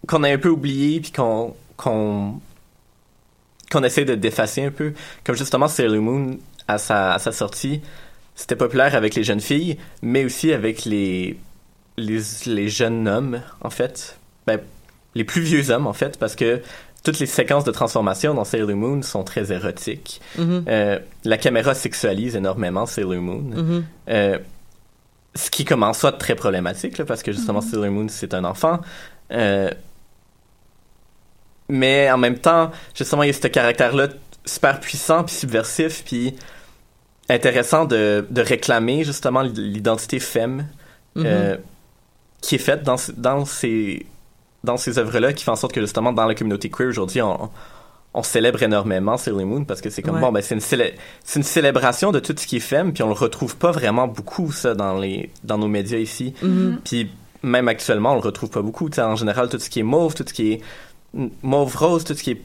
[0.06, 2.40] qu'on a un peu oubliées puis qu'on qu'on
[3.70, 7.82] qu'on essaie de d'effacer un peu, comme justement Sailor Moon à sa à sa sortie
[8.40, 11.38] c'était populaire avec les jeunes filles, mais aussi avec les,
[11.98, 14.18] les, les jeunes hommes, en fait.
[14.46, 14.58] Ben,
[15.14, 16.60] les plus vieux hommes, en fait, parce que
[17.02, 20.20] toutes les séquences de transformation dans Sailor Moon sont très érotiques.
[20.36, 20.64] Mhm.
[20.68, 23.40] Euh, la caméra sexualise énormément Sailor Moon.
[23.42, 23.84] Mhm.
[24.10, 24.38] Euh,
[25.34, 27.70] ce qui commence soit très problématique, là, parce que justement, Mhm.
[27.70, 28.80] Sailor Moon, c'est un enfant.
[29.32, 29.70] Euh,
[31.68, 34.08] mais en même temps, justement, il y a ce caractère-là
[34.44, 36.34] super puissant, puis subversif, puis
[37.28, 40.66] intéressant de, de réclamer justement l'identité femme
[41.16, 41.24] Mhm.
[41.26, 41.56] euh,
[42.40, 44.06] qui est faite dans, dans ces,
[44.64, 47.50] dans ces œuvres-là, qui fait en sorte que justement, dans la communauté queer aujourd'hui, on,
[48.12, 50.20] on célèbre énormément Sailor Moon parce que c'est comme Ouais.
[50.20, 50.94] bon ben c'est une célé-
[51.24, 54.08] c'est une célébration de tout ce qui est femme puis on le retrouve pas vraiment
[54.08, 56.80] beaucoup ça dans les dans nos médias ici Mhm.
[56.84, 57.08] puis
[57.44, 60.24] même actuellement on le retrouve pas beaucoup en général tout ce qui est mauve tout
[60.26, 60.60] ce qui est
[61.44, 62.42] mauve rose tout ce qui est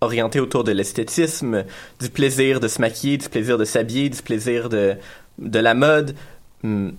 [0.00, 1.64] orienté autour de l'esthétisme
[2.00, 4.96] du plaisir de se maquiller du plaisir de s'habiller du plaisir de
[5.38, 6.16] de la mode
[6.64, 6.92] hum,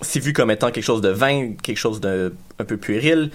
[0.00, 3.32] c'est vu comme étant quelque chose de vain quelque chose de un peu puéril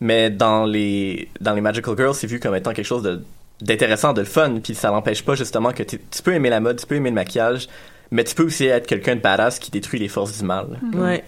[0.00, 3.22] mais dans les dans les Magical Girls c'est vu comme étant quelque chose de
[3.62, 6.86] d'intéressant de fun puis ça n'empêche pas justement que tu peux aimer la mode tu
[6.86, 7.68] peux aimer le maquillage
[8.10, 11.24] mais tu peux aussi être quelqu'un de badass qui détruit les forces du mal Ouais.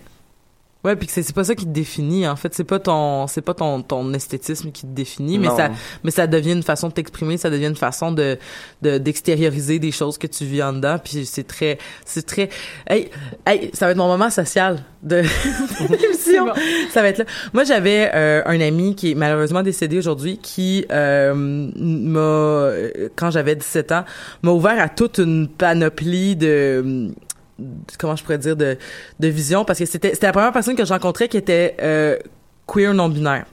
[0.84, 3.26] Ouais, puis que c'est c'est pas ça qui te définit en fait, c'est pas ton
[3.26, 5.70] c'est pas ton ton esthétisme qui te définit, mais ça
[6.04, 8.38] mais ça devient une façon de t'exprimer, ça devient une façon de
[8.82, 12.48] de d'extérioriser des choses que tu vis en dedans, puis c'est très c'est très
[12.88, 13.10] hey,
[13.44, 15.16] hey, ça va être mon moment social de
[15.90, 16.46] l'émission.
[16.90, 17.24] Ça va être là.
[17.52, 23.30] Moi, j'avais euh, un ami qui est malheureusement décédé aujourd'hui qui euh, m'a euh, quand
[23.30, 24.04] j'avais 17 ans,
[24.42, 27.10] m'a ouvert à toute une panoplie de
[27.98, 28.76] comment je pourrais dire de
[29.18, 32.16] de vision parce que c'était c'était la première personne que je rencontrais qui était euh,
[32.66, 33.46] queer non binaire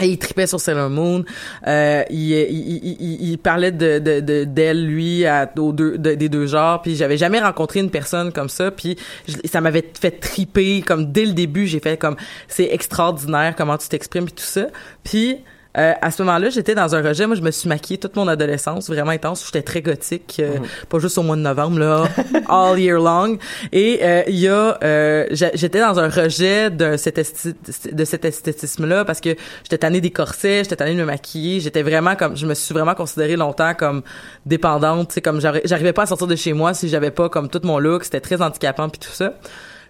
[0.00, 1.24] Et il tripait sur Sailor Moon.
[1.66, 6.14] Euh, il, il, il, il, parlait de d'elle, de, d'elle lui, à, aux deux, de,
[6.14, 6.82] des deux genres.
[6.82, 8.70] Puis j'avais jamais rencontré une personne comme ça.
[8.70, 8.96] Puis
[9.44, 10.82] ça m'avait fait triper.
[10.82, 12.16] Comme dès le début, j'ai fait comme
[12.46, 14.68] c'est extraordinaire comment tu t'exprimes et tout ça.
[15.02, 15.38] Puis
[15.76, 17.26] euh, à ce moment-là, j'étais dans un rejet.
[17.26, 19.44] Moi, je me suis maquillée toute mon adolescence, vraiment intense.
[19.46, 20.64] J'étais très gothique, euh, Mhm.
[20.88, 22.04] pas juste au mois de novembre, là,
[22.48, 23.36] all year long.
[23.70, 27.54] Et euh, il y a, euh, j'étais dans un rejet de cet esti-
[27.92, 31.60] de cet esthétisme-là parce que j'étais tannée des corsets, j'étais tannée de me maquiller.
[31.60, 34.02] J'étais vraiment comme, je me suis vraiment considérée longtemps comme
[34.46, 35.08] dépendante.
[35.08, 37.48] Tu sais, comme j'arri- j'arrivais pas à sortir de chez moi si j'avais pas comme
[37.48, 38.04] tout mon look.
[38.04, 39.34] C'était très handicapant puis tout ça.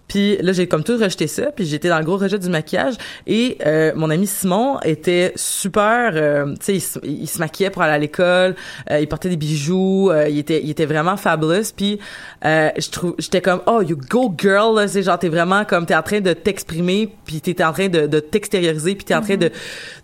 [0.09, 2.95] Puis là, j'ai comme tout rejeté ça, puis j'étais dans le gros rejet du maquillage.
[3.27, 7.69] Et euh, mon ami Simon était super, euh, tu sais, il, se- il se maquillait
[7.69, 8.55] pour aller à l'école,
[8.91, 11.71] euh, il portait des bijoux, euh, il était, il était vraiment fabulous.
[11.77, 11.99] Puis
[12.43, 15.95] euh, je trouve, j'étais comme, oh, you go girl, c'est genre t'es vraiment comme t'es
[15.95, 19.37] en train de t'exprimer, puis t'es en train de, de t'extérioriser, puis t'es en train
[19.37, 19.51] de,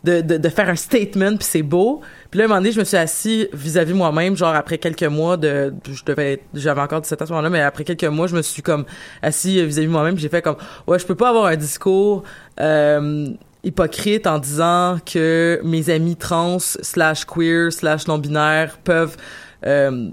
[0.04, 2.02] de, de, de faire un statement, puis c'est beau.
[2.32, 5.38] Puis là, un moment donné, je me suis assis vis-à-vis moi-même, genre après quelques mois
[5.38, 8.28] de, je devais, être- j'avais encore 17 ans à ce moment-là, mais après quelques mois,
[8.28, 8.86] je me suis comme
[9.22, 10.58] assis vis-à-vis moi-même, j'ai fait comme,
[10.88, 12.24] ouais, je peux pas avoir un discours
[12.60, 13.28] euh,
[13.64, 19.18] hypocrite en disant que mes amis trans slash queer slash non binaires peuvent
[19.66, 20.10] euh,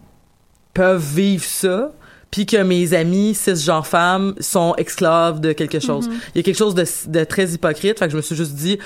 [0.75, 1.93] peuvent vivre ça
[2.31, 6.09] puis que mes amis cisgenres femmes sont esclaves de quelque chose.
[6.09, 6.15] Mhm.
[6.35, 8.55] Il y a quelque chose de, de très hypocrite, fait que je me suis juste
[8.55, 8.79] dit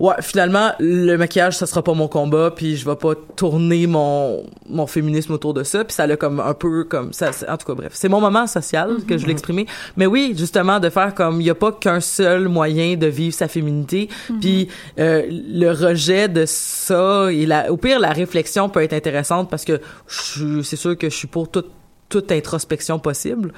[0.00, 4.44] ouais, finalement le maquillage ça sera pas mon combat puis je vais pas tourner mon
[4.68, 7.66] mon féminisme autour de ça puis ça l'a comme un peu comme ça en tout
[7.66, 9.66] cas bref, c'est mon moment social que je voulais exprimer.
[9.96, 13.34] Mais oui, justement de faire comme il y a pas qu'un seul moyen de vivre
[13.34, 14.08] sa féminité
[14.40, 14.68] puis
[14.98, 19.64] euh, le rejet de ça et la, au pire la réflexion peut être intéressante parce
[19.64, 21.70] que je suis- c'est sûr que je suis pour toute
[22.10, 23.52] toute introspection possible.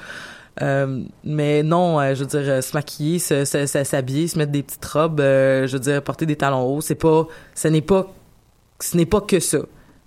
[0.61, 4.37] Euh, mais non, euh, je veux dire, euh, se maquiller, se- se- se- s'habiller, se
[4.37, 7.25] mettre des petites robes, je veux dire, porter des talons hauts, c'est pas,
[7.55, 8.11] ce n'est pas,
[8.79, 9.59] ce n'est pas que ça.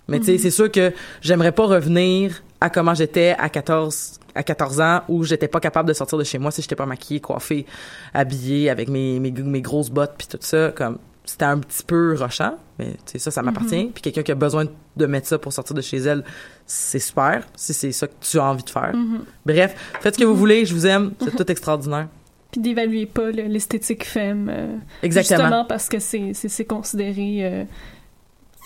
[0.07, 0.37] Mais tu sais, Mhm.
[0.37, 5.23] c'est sûr que j'aimerais pas revenir à comment j'étais à 14, à 14 ans où
[5.23, 7.65] j'étais pas capable de sortir de chez moi si j'étais pas maquillée, coiffée,
[8.13, 12.15] habillée avec mes, mes, mes grosses bottes puis tout ça, comme, c'était un petit peu
[12.17, 13.85] rochant, mais tu sais, ça, ça m'appartient.
[13.85, 13.91] Mhm.
[13.91, 14.65] Puis quelqu'un qui a besoin
[14.95, 16.23] de mettre ça pour sortir de chez elle,
[16.65, 18.95] c'est super, si c'est ça que tu as envie de faire.
[18.95, 19.21] Mhm.
[19.45, 22.07] Bref, faites ce que vous voulez, je vous aime, c'est tout extraordinaire.
[22.51, 24.49] Puis d'évaluer pas le- l'esthétique femme.
[24.49, 25.39] euh, Exactement.
[25.39, 27.63] Justement parce que c'est considéré euh,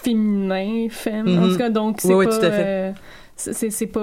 [0.04, 1.28] féminin, femme.
[1.28, 2.38] En tout cas, donc c'est Oui, oui, pas.
[2.38, 2.64] tout à fait.
[2.66, 2.92] euh,
[3.70, 4.00] c'est pas.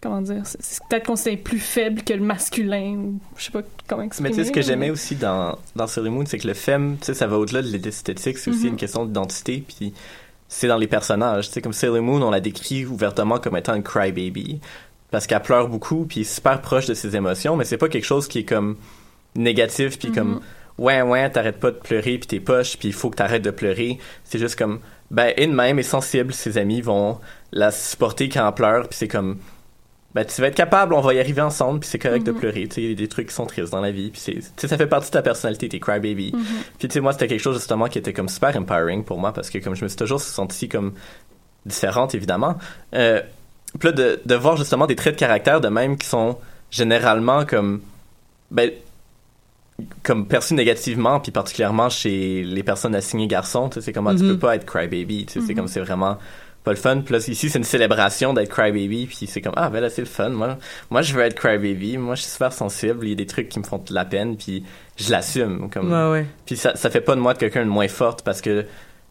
[0.00, 2.94] Comment dire C'est peut-être considéré plus faible que le masculin.
[2.96, 4.30] ou Je sais pas comment exprimer.
[4.30, 6.96] Mais tu sais, ce que j'aimais aussi dans, dans Sailor Moon, c'est que le femme,
[7.00, 8.68] tu sais, ça va au-delà de l'esthétique, c'est aussi Mhm.
[8.68, 9.92] une question d'identité, puis
[10.48, 11.48] c'est dans les personnages.
[11.48, 14.60] Tu sais, comme Sailor Moon, on la décrit ouvertement comme étant une crybaby,
[15.10, 18.28] parce qu'elle pleure beaucoup, puis super proche de ses émotions, mais c'est pas quelque chose
[18.28, 18.76] qui est comme
[19.34, 20.40] négatif, puis comme,
[20.78, 23.50] ouais, ouais, t'arrêtes pas de pleurer, puis t'es poche, puis il faut que t'arrêtes de
[23.50, 23.98] pleurer.
[24.24, 24.80] C'est juste comme,
[25.10, 27.18] ben, elle-même est sensible, ses amis vont
[27.52, 29.38] la supporter quand elle pleure, puis c'est comme,
[30.14, 32.38] ben, tu vas être capable, on va y arriver ensemble, puis c'est correct de Mhm.
[32.38, 32.66] pleurer.
[32.68, 34.32] Tu sais, il y a des trucs qui sont tristes dans la vie, puis c'est,
[34.34, 36.32] tu sais, ça fait partie de ta personnalité, t'es crybaby.
[36.34, 36.42] Mhm.
[36.78, 39.32] Puis tu sais, moi, c'était quelque chose justement qui était comme super empowering pour moi,
[39.32, 40.94] parce que comme je me suis toujours senti comme
[41.66, 42.56] différente, évidemment.
[42.94, 43.20] Euh,
[43.78, 46.38] puis là, de, de voir justement des traits de caractère de même qui sont
[46.70, 47.82] généralement comme,
[48.50, 48.70] ben,
[50.02, 54.22] comme perçus négativement, puis particulièrement chez les personnes assignées garçons, tu sais, c'est comment tu
[54.24, 54.32] Mhm.
[54.32, 56.16] peux pas être crybaby, tu sais, c'est comme c'est vraiment
[56.68, 57.00] pas le fun.
[57.00, 60.02] Puis là, ici, c'est une célébration d'être crybaby, puis c'est comme, ah, ben là, c'est
[60.02, 60.28] le fun.
[60.28, 60.58] Moi,
[60.90, 61.96] moi, je veux être crybaby.
[61.96, 62.98] Moi, je suis super sensible.
[63.04, 64.62] Il y a des trucs qui me font de la peine, puis
[64.96, 65.70] je l'assume.
[65.70, 65.90] Comme...
[65.90, 66.26] Ouais, ouais.
[66.44, 68.66] Puis ça, ça fait pas de moi de quelqu'un de moins forte parce que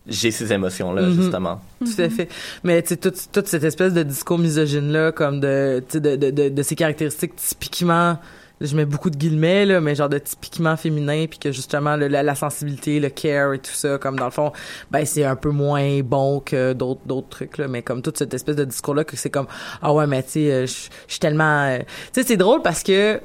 [0.06, 1.22] j'ai ces émotions-là, Mhm.
[1.22, 1.62] justement.
[1.80, 2.30] Tout à fait.
[2.64, 6.50] Mais tu sais, toute, toute cette espèce de discours misogyne-là, comme de, de, de, de,
[6.50, 8.18] de ces caractéristiques typiquement,
[8.60, 12.08] je mets beaucoup de guillemets, là, mais genre de typiquement féminin, puis que justement, le-
[12.08, 14.52] la, la sensibilité, le care et tout ça, comme dans le fond,
[14.92, 18.34] ben c'est un peu moins bon que d'autres d'autres trucs, là, mais comme toute cette
[18.34, 19.48] espèce de discours-là, que c'est comme,
[19.82, 21.66] ah ouais, mais tu sais, euh, je suis tellement...
[21.68, 21.80] euh,
[22.14, 23.20] Tu sais, c'est drôle parce que euh,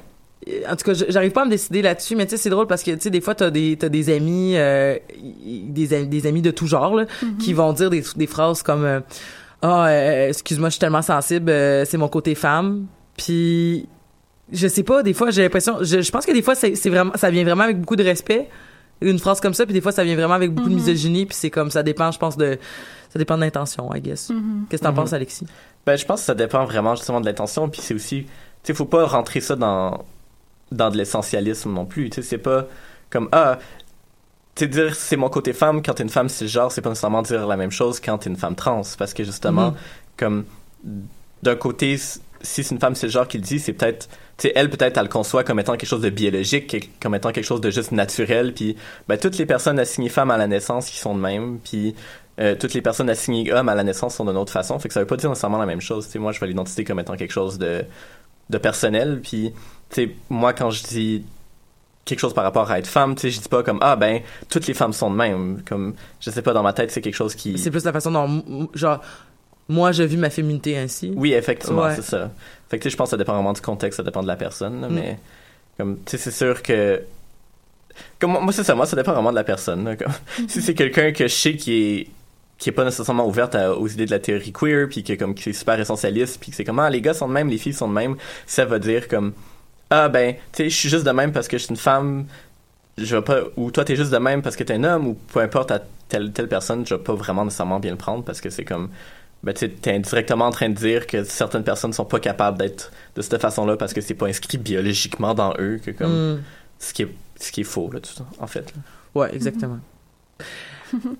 [0.69, 2.83] en tout cas, j'arrive pas à me décider là-dessus, mais tu sais, c'est drôle parce
[2.83, 4.97] que, tu sais, des fois, t'as des, t'as des amis, euh,
[5.43, 7.05] des, des amis de tout genre, là,
[7.39, 8.99] qui vont dire des, des phrases comme, euh,
[9.61, 11.49] ah, euh, excuse-moi, je suis tellement sensible,
[11.85, 12.85] c'est mon côté femme.
[13.15, 13.87] Puis,
[14.51, 16.89] je sais pas, des fois, j'ai l'impression, je, je pense que des fois, c'est c'est
[16.89, 18.49] vraiment, ça vient vraiment avec beaucoup de respect,
[19.01, 20.79] une phrase comme ça, puis des fois, ça vient vraiment avec beaucoup de Mhm.
[20.81, 22.57] misogynie, puis c'est comme, ça dépend, je pense, de,
[23.11, 24.29] ça dépend de l'intention, I guess.
[24.29, 24.65] Mhm.
[24.69, 24.95] Qu'est-ce que t'en Mhm.
[24.97, 25.45] penses, Alexis?
[25.85, 28.29] Ben, je pense que ça dépend vraiment justement de l'intention, puis c'est aussi, tu
[28.63, 30.05] sais, faut pas rentrer ça dans,
[30.71, 32.67] dans de l'essentialisme non plus, tu sais, c'est pas
[33.09, 33.59] comme, ah,
[34.55, 37.21] tu sais, dire c'est mon côté femme quand t'es une femme cisgenre, c'est pas nécessairement
[37.23, 39.73] dire la même chose quand t'es une femme trans, parce que justement,
[40.17, 40.45] comme,
[41.43, 41.99] d'un côté,
[42.43, 45.03] si c'est une femme cisgenre qui le dit, c'est peut-être, tu sais, elle peut-être elle
[45.03, 48.53] le conçoit comme étant quelque chose de biologique, comme étant quelque chose de juste naturel,
[48.53, 48.75] puis
[49.07, 51.95] ben toutes les personnes assignées femmes à la naissance qui sont de même, puis
[52.39, 54.93] euh, toutes les personnes assignées hommes à la naissance sont d'une autre façon, fait que
[54.93, 56.05] ça veut pas dire nécessairement la même chose.
[56.05, 57.85] Tu sais, moi je vois l'identité comme étant quelque chose de
[58.49, 59.53] de personnel, puis
[59.89, 61.25] tu sais, moi quand je dis
[62.03, 64.21] quelque chose par rapport à être femme, tu sais, je dis pas comme ah ben
[64.49, 67.15] toutes les femmes sont de même, comme je sais pas dans ma tête c'est quelque
[67.15, 68.99] chose qui C'est plus la façon dont genre
[69.69, 71.11] moi je vis ma féminité ainsi.
[71.15, 71.95] Oui, effectivement, Ouais.
[71.95, 72.31] c'est ça.
[72.69, 74.27] Fait que tu sais, je pense que ça dépend vraiment du contexte, ça dépend de
[74.27, 74.93] la personne, là, Mm.
[74.93, 75.19] mais
[75.77, 77.01] comme tu sais c'est sûr que
[78.19, 79.85] comme moi c'est ça, moi ça dépend vraiment de la personne.
[79.85, 80.11] là, comme,
[80.47, 82.07] si c'est quelqu'un que je sais qui est
[82.57, 85.17] qui est pas nécessairement ouverte à- aux idées de la théorie queer puis qui est
[85.17, 87.49] comme qui est super essentialiste puis que c'est comme ah les gars sont de même
[87.49, 89.33] les filles sont de même ça va dire comme
[89.89, 92.25] ah ben tu sais je suis juste de même parce que je suis une femme
[92.97, 95.13] je vais pas ou toi t'es juste de même parce que t'es un homme ou
[95.33, 98.39] peu importe à telle telle personne je vais pas vraiment nécessairement bien le prendre parce
[98.39, 98.89] que c'est comme
[99.43, 102.57] ben tu sais t'es indirectement en train de dire que certaines personnes sont pas capables
[102.57, 106.35] d'être de cette façon là parce que c'est pas inscrit biologiquement dans eux que comme
[106.35, 106.41] Mm.
[106.79, 108.81] ce qui est ce qui est faux là tout ça, en fait là.
[109.15, 109.79] Ouais, exactement.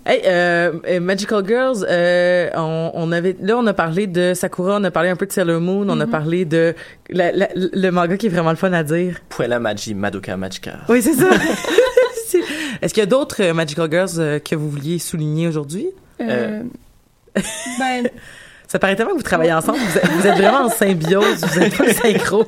[0.05, 4.78] Hey, euh, euh, Magical Girls, euh, on, on avait là on a parlé de Sakura,
[4.80, 6.11] on a parlé un peu de Sailor Moon, on a Mhm.
[6.11, 6.76] parlé de
[7.09, 9.17] la- la- le manga qui est vraiment le fun à dire.
[9.30, 11.28] Puella Magi Madoka Magica Oui, c'est ça.
[12.84, 15.88] Est-ce qu'il y a d'autres Magical Girls euh, que vous vouliez souligner aujourd'hui?
[16.21, 16.61] Euh,
[17.79, 18.09] ben,
[18.67, 21.59] Ça paraît tellement que vous travaillez ensemble, vous êtes, vous êtes vraiment en symbiose, vous
[21.59, 22.43] êtes pas synchro.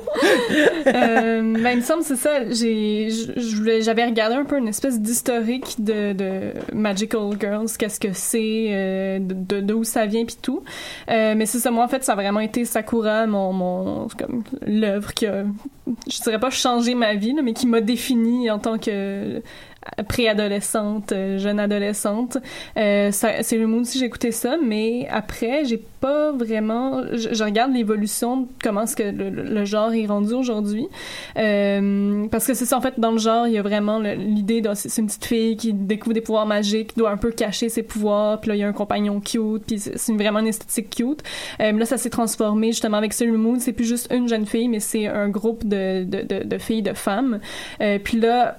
[0.87, 2.49] euh, ben, il me semble, c'est ça.
[2.49, 3.09] J'ai,
[3.81, 9.19] j'avais regardé un peu une espèce d'historique de, de Magical Girls, qu'est-ce que c'est, euh,
[9.19, 10.63] de, de, d'où ça vient, puis tout.
[11.09, 14.43] Euh, mais c'est ça, moi, en fait, ça a vraiment été Sakura, mon, mon, comme,
[14.65, 15.43] l'œuvre qui a,
[16.09, 19.41] je dirais pas changé ma vie, là, mais qui m'a définie en tant que
[20.07, 22.37] préadolescente, euh, jeune adolescente.
[22.77, 27.03] Euh, c'est le mood aussi, j'ai écouté ça, mais après, j'ai pas vraiment...
[27.13, 30.87] Je, je regarde l'évolution de comment est-ce que le, le- genre est rendu aujourd'hui.
[31.37, 34.61] Euh, parce que c'est ça, en fait, dans le genre, il y a vraiment l'idée
[34.61, 34.69] de...
[34.73, 38.39] C'est une petite fille qui découvre des pouvoirs magiques, doit un peu cacher ses pouvoirs,
[38.41, 41.23] puis là, il y a un compagnon cute, puis c'est vraiment une esthétique cute.
[41.61, 43.59] Euh, là, ça s'est transformé, justement, avec Sailor Moon.
[43.59, 46.81] C'est plus juste une jeune fille, mais c'est un groupe de, de, de, de filles,
[46.81, 47.39] de femmes.
[47.81, 48.57] Euh, puis là,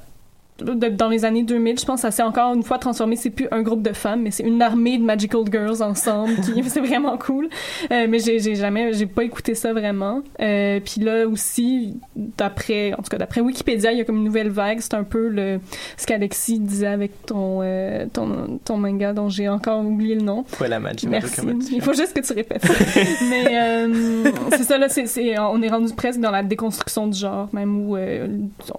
[0.60, 3.16] de- dans les années 2000, je pense que ça s'est encore une fois transformé.
[3.16, 6.32] C'est plus un groupe de femmes, mais c'est une armée de Magical Girls ensemble.
[6.66, 7.48] C'est vraiment cool.
[7.90, 10.22] Euh, mais j'ai jamais, j'ai pas écouté ça vraiment.
[10.40, 14.24] Euh, puis là aussi, d'après, en tout cas d'après Wikipédia, il y a comme une
[14.24, 14.78] nouvelle vague.
[14.80, 15.60] C'est un peu le
[15.96, 20.42] ce qu'Alexis disait avec ton euh, ton ton manga dont j'ai encore oublié le nom.
[20.44, 21.40] Puella Magi Merci.
[21.40, 22.66] Madoka Magica Il faut juste que tu répètes.
[23.30, 27.48] Mais euh, c'est ça là, c'est, on est rendu presque dans la déconstruction du genre,
[27.52, 28.26] même où euh,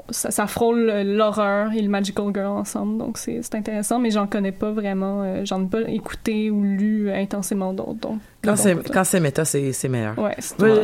[0.10, 2.98] ça, ça frôle l'horreur et le magical girl ensemble.
[2.98, 5.24] Donc c'est, intéressant, mais j'en connais pas vraiment.
[5.24, 7.96] euh, j'en ai pas écouté ou lu intensément d'autres.
[8.00, 8.56] Donc Quand
[9.04, 10.18] c'est méta, c'est meilleur.
[10.18, 10.36] Ouais,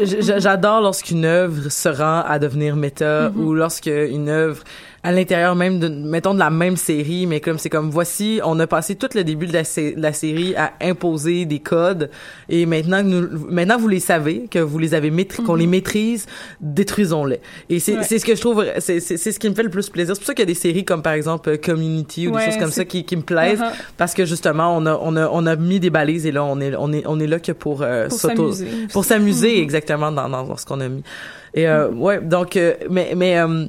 [0.04, 3.46] J'adore lorsqu'une œuvre se rend à devenir méta Mhm.
[3.46, 4.64] ou lorsque une œuvre
[5.06, 8.58] à l'intérieur même de mettons de la même série mais comme c'est comme voici on
[8.62, 12.10] a passé tout le début de la, sé- de la série à imposer des codes
[12.48, 15.68] et maintenant que nous maintenant vous les savez que vous les avez maîtris qu'on les
[15.68, 16.26] maîtrise
[16.62, 17.40] détruisons-les
[17.70, 18.04] et c'est Ouais.
[18.04, 20.16] c'est ce que je trouve c'est c'est c'est ce qui me fait le plus plaisir
[20.16, 22.46] c'est pour ça qu'il y a des séries comme par exemple euh, Community ou des
[22.46, 23.72] choses comme ça qui qui me plaisent Uh-huh.
[23.98, 26.60] parce que justement on a on a on a mis des balises et là on
[26.62, 28.88] est on est on est là que pour euh, Pour s'amuser aussi.
[28.94, 29.64] pour s'amuser Mhm.
[29.64, 31.04] exactement dans, dans, dans ce qu'on a mis
[31.54, 33.66] et euh, ouais donc euh, mais mais euh,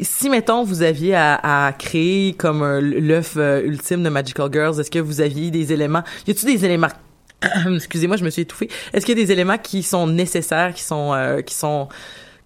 [0.00, 4.80] si mettons vous aviez à, à créer comme un- l'œuf euh, ultime de Magical Girls
[4.80, 6.88] est-ce que vous aviez des éléments y a-t-il des éléments
[7.74, 10.82] excusez-moi je me suis étouffée est-ce qu'il y a des éléments qui sont nécessaires qui
[10.82, 11.88] sont euh, qui sont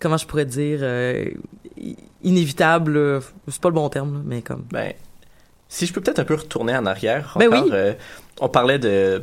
[0.00, 1.24] comment je pourrais dire euh,
[2.22, 4.92] inévitables euh, c'est pas le bon terme mais comme Ben,
[5.68, 7.36] si je peux peut-être un peu retourner en arrière.
[7.38, 7.62] Ben oui.
[7.72, 7.92] euh,
[8.40, 9.22] on parlait de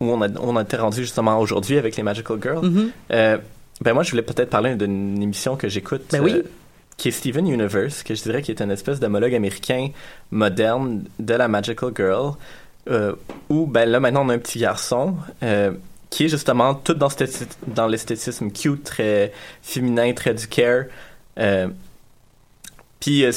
[0.00, 2.64] où on a on a été rendu justement aujourd'hui avec les Magical Girls.
[2.64, 2.90] Mhm.
[3.12, 3.38] Euh,
[3.80, 6.02] ben moi, je voulais peut-être parler d'une émission que j'écoute.
[6.12, 6.42] Ben oui.
[6.96, 9.88] Qui est Steven Universe, que je dirais qui est une espèce d'homologue américain
[10.30, 12.32] moderne de la Magical Girl,
[12.88, 13.14] euh,
[13.48, 15.72] où ben là maintenant on a un petit garçon euh,
[16.10, 17.08] qui est justement tout dans,
[17.66, 19.32] dans l'esthétisme cute, très
[19.62, 20.84] féminin, très du care.
[21.38, 21.68] Euh,
[23.00, 23.32] puis euh,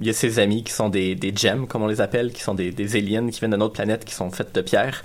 [0.00, 2.42] il y a ses amis qui sont des, des gems, comme on les appelle, qui
[2.42, 5.02] sont des, des aliens qui viennent d'une autre planète, qui sont faites de pierre.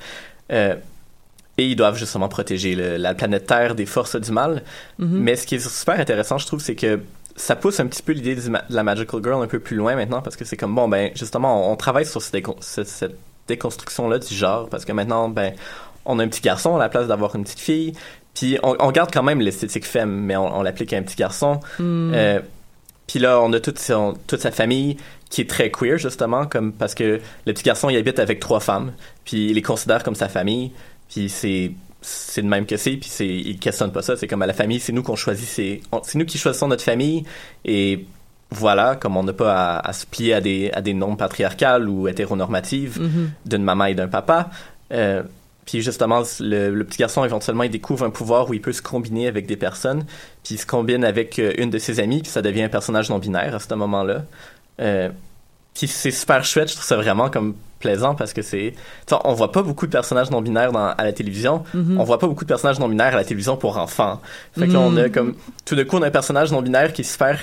[1.59, 4.61] Et ils doivent justement protéger le- la planète Terre des forces du mal.
[4.99, 5.17] Mhm.
[5.19, 6.99] Mais ce qui est super intéressant, je trouve, c'est que
[7.37, 10.21] ça pousse un petit peu l'idée de la Magical Girl un peu plus loin maintenant,
[10.21, 13.15] parce que c'est comme, bon, ben, justement, on, on travaille sur cette, décon- cette- cette
[13.47, 15.53] déconstruction-là du genre, parce que maintenant, ben,
[16.05, 17.93] on a un petit garçon à la place d'avoir une petite fille,
[18.33, 21.15] puis on, on garde quand même l'esthétique femme, mais on, on l'applique à un petit
[21.15, 21.59] garçon.
[21.79, 22.11] Hmm.
[22.13, 22.39] Euh,
[23.07, 24.97] puis là, on a toute, son- toute sa famille
[25.29, 28.59] qui est très queer, justement, comme parce que le petit garçon, il habite avec trois
[28.59, 28.93] femmes,
[29.25, 30.71] puis il les considère comme sa famille,
[31.09, 31.71] puis c'est
[32.01, 34.53] c'est de même que c'est puis c'est ils questionnent pas ça c'est comme à la
[34.53, 37.23] famille c'est nous qu'on choisit c'est on- c'est nous qui choisissons notre famille
[37.65, 38.05] et
[38.51, 41.89] voilà comme on n'a pas à, à se plier à des à des normes patriarcales
[41.89, 43.31] ou hétéronormatives Mhm.
[43.45, 44.49] d'une maman et d'un papa
[44.93, 45.21] Euh,
[45.65, 48.81] puis justement le, le petit garçon éventuellement il découvre un pouvoir où il peut se
[48.81, 50.05] combiner avec des personnes
[50.43, 53.09] puis il se combine avec euh, une de ses amies puis ça devient un personnage
[53.09, 54.23] non binaire à ce moment-là
[54.79, 55.09] euh,
[55.77, 58.73] puis c'est super chouette, je trouve ça vraiment comme plaisant parce que c'est
[59.23, 61.99] on voit pas beaucoup de personnages non binaires dans, à la télévision Mhm.
[61.99, 64.19] on voit pas beaucoup de personnages non binaires à la télévision pour enfants
[64.57, 65.11] fait que là, on a Mhm.
[65.11, 67.39] comme tout de coup on a un personnage non binaire qui est super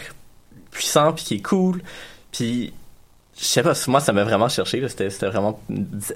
[0.72, 1.82] puissant puis qui est cool
[2.32, 2.72] puis
[3.37, 5.59] je sais pas moi ça m'a vraiment cherché c'était c'était vraiment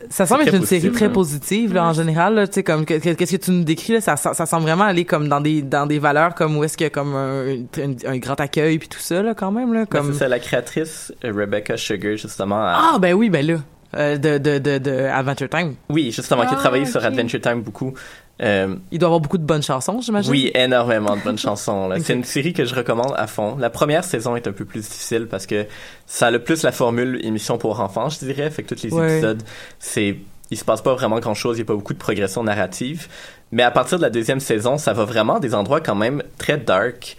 [0.09, 2.35] Ça semble être une série très positive là, en général.
[2.35, 4.47] là, Tu sais, comme que- que- qu'est-ce que tu nous décris là, ça, ça, ça
[4.47, 6.91] semble vraiment aller comme dans des dans des valeurs comme où est-ce qu'il y a
[6.91, 9.81] comme un, un, un grand accueil puis tout ça là quand même là.
[9.81, 13.57] Ben, Comme c'est ça la créatrice euh, Rebecca Sugar justement ah ben oui ben là
[13.97, 15.75] euh, de, de de de Adventure Time.
[15.89, 17.05] oui justement qui a Ah, travaillé sur.
[17.05, 17.95] Adventure Time beaucoup
[18.41, 20.31] Euh, Il doit avoir beaucoup de bonnes chansons j'imagine.
[20.31, 21.89] Oui, énormément de bonnes chansons.
[21.89, 21.97] là.
[21.99, 22.03] Ok.
[22.05, 23.57] C'est une série que je recommande à fond.
[23.59, 25.67] La première saison est un peu plus difficile parce que
[26.07, 28.49] ça a le plus la formule émission pour enfants, je dirais.
[28.51, 29.13] Fait que tous les Ouais.
[29.15, 29.43] épisodes,
[29.81, 30.17] c'est
[30.51, 33.09] il se passe pas vraiment grand chose, il y a pas beaucoup de progression narrative.
[33.53, 36.23] Mais à partir de la deuxième saison, ça va vraiment à des endroits quand même
[36.39, 37.17] très dark.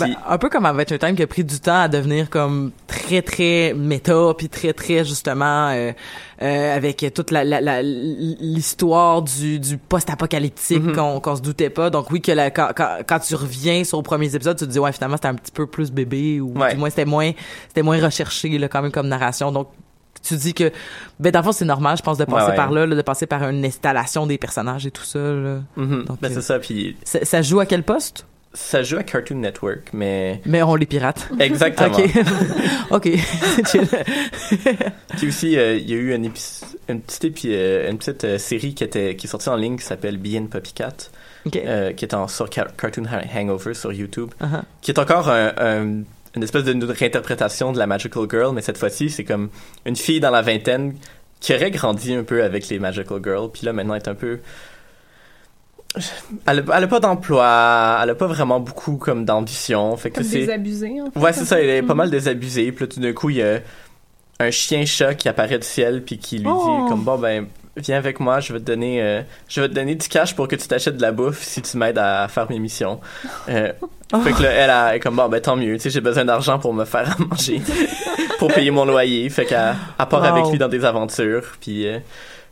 [0.00, 2.72] Puis Ben, un peu comme Adventure Time qui a pris du temps à devenir comme
[2.86, 5.92] très très méta puis très très justement euh,
[6.42, 7.44] euh, avec toute la
[7.82, 10.94] l'histoire du du post-apocalyptique Mhm.
[10.96, 13.98] qu'on qu'on se doutait pas donc oui que la, quand, quand quand tu reviens sur
[13.98, 16.56] les premiers épisodes tu te dis ouais finalement c'était un petit peu plus bébé ou
[16.58, 16.72] Ouais.
[16.72, 17.32] du moins c'était moins
[17.68, 19.68] c'était moins recherché là quand même comme narration donc
[20.22, 20.72] tu dis que
[21.20, 22.56] ben dans le fond c'est normal je pense de passer Ouais, ouais.
[22.56, 25.60] par là, là, de passer par une installation des personnages et tout ça là.
[25.76, 26.04] Mhm.
[26.06, 26.58] Donc, Ben, euh, c'est ça.
[26.58, 28.26] Puis ça, ça joue à quel poste?
[28.54, 31.96] Ça joue à Cartoon Network, mais mais on les pirate Exactement.
[31.96, 32.10] ok
[32.90, 33.08] ok
[33.70, 33.86] Chill.
[35.16, 38.74] Puis aussi, euh, il y a eu une, petite, épi- euh, une petite euh, série
[38.74, 40.88] qui, était, qui est sortie en ligne qui s'appelle Puppycat,
[41.46, 41.56] Ok.
[41.56, 44.62] euh, qui est en, sur Car- Cartoon Ha- Hangover sur YouTube, Uh-huh.
[44.80, 46.02] qui est encore un- un-
[46.36, 49.50] une espèce de réinterprétation de la Magical Girl, mais cette fois-ci, c'est comme
[49.86, 50.94] une fille dans la vingtaine
[51.40, 54.40] qui aurait grandi un peu avec les Magical Girls, puis là, maintenant, est un peu...
[56.46, 60.22] Elle a, elle a pas d'emploi, elle a pas vraiment beaucoup comme d'ambition, fait que
[60.22, 60.40] c'est...
[60.40, 61.18] désabusé, en fait.
[61.18, 61.98] Ouais, c'est ça, elle est pas Mhm.
[61.98, 62.70] mal désabusée.
[62.72, 63.58] Puis là, tout d'un coup, il y a
[64.38, 66.82] un chien-chat qui apparaît du ciel puis qui lui Oh.
[66.84, 69.74] dit comme bon ben viens avec moi, je vais te donner euh, je vais te
[69.74, 72.48] donner du cash pour que tu t'achètes de la bouffe si tu m'aides à faire
[72.50, 73.00] mes missions.
[73.48, 73.72] Euh,
[74.24, 76.00] Fait que là, elle a- elle est comme bon ben tant mieux, tu sais j'ai
[76.00, 77.60] besoin d'argent pour me faire à manger,
[78.38, 79.28] pour payer mon loyer.
[79.30, 79.74] Fait elle
[80.06, 80.24] part Wow.
[80.24, 81.98] avec lui dans des aventures puis euh,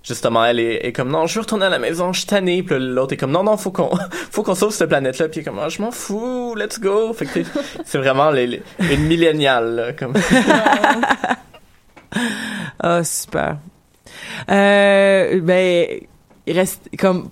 [0.06, 2.62] Justement, elle est, comme non, je veux retourner à la maison, je suis tanné.
[2.62, 3.90] Puis l'autre est comme non, non, faut qu'on,
[4.30, 5.28] faut qu'on sauve cette planète-là.
[5.28, 7.12] Puis comme ah, je m'en fous, let's go.
[7.12, 7.40] Fait que
[7.84, 10.12] c'est vraiment les- les- une milléniale comme.
[12.80, 13.56] Ah, super.
[14.50, 15.86] Euh, ben,
[16.46, 17.28] il reste comme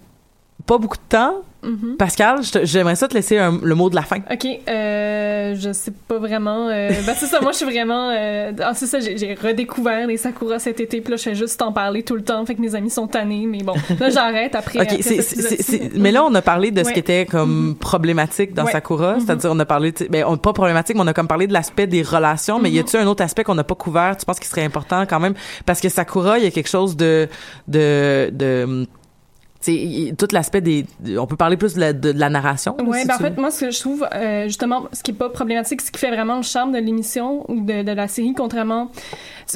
[0.66, 1.42] pas beaucoup de temps.
[1.64, 1.96] Mhm.
[1.96, 4.18] Pascal, j'aimerais ça te laisser un- le mot de la fin.
[4.30, 6.68] Ok, euh, je sais pas vraiment.
[6.68, 8.10] Euh, ben c'est ça, moi je suis vraiment.
[8.10, 11.58] Euh, ah, c'est ça, j'ai redécouvert les Sakura cet été, puis là je fais juste
[11.60, 14.54] t'en parler tout le temps, fait que mes amis sont tannés, mais bon, là j'arrête
[14.54, 14.80] après.
[14.80, 18.72] Ok, après mais là on a parlé de ce qui était comme problématique dans Ouais.
[18.72, 19.20] Sakura, Mhm.
[19.20, 21.52] c'est-à-dire on a parlé, sais, ben on, pas problématique, mais on a comme parlé de
[21.52, 22.80] l'aspect des relations, mais y Mhm.
[22.80, 25.34] a-tu un autre aspect qu'on n'a pas couvert Tu penses qu'il serait important quand même?
[25.66, 27.28] Parce que Sakura, il y a quelque chose de
[27.68, 28.86] de de
[29.64, 30.86] sais, tout l'aspect des
[31.18, 32.76] on peut parler plus de la, de, de la narration.
[32.80, 33.40] Ouais, si ben en fait, veux.
[33.40, 36.10] moi, ce que je trouve, euh, justement, ce qui est pas problématique, ce qui fait
[36.10, 38.90] vraiment le charme de l'émission ou de, de la série, contrairement,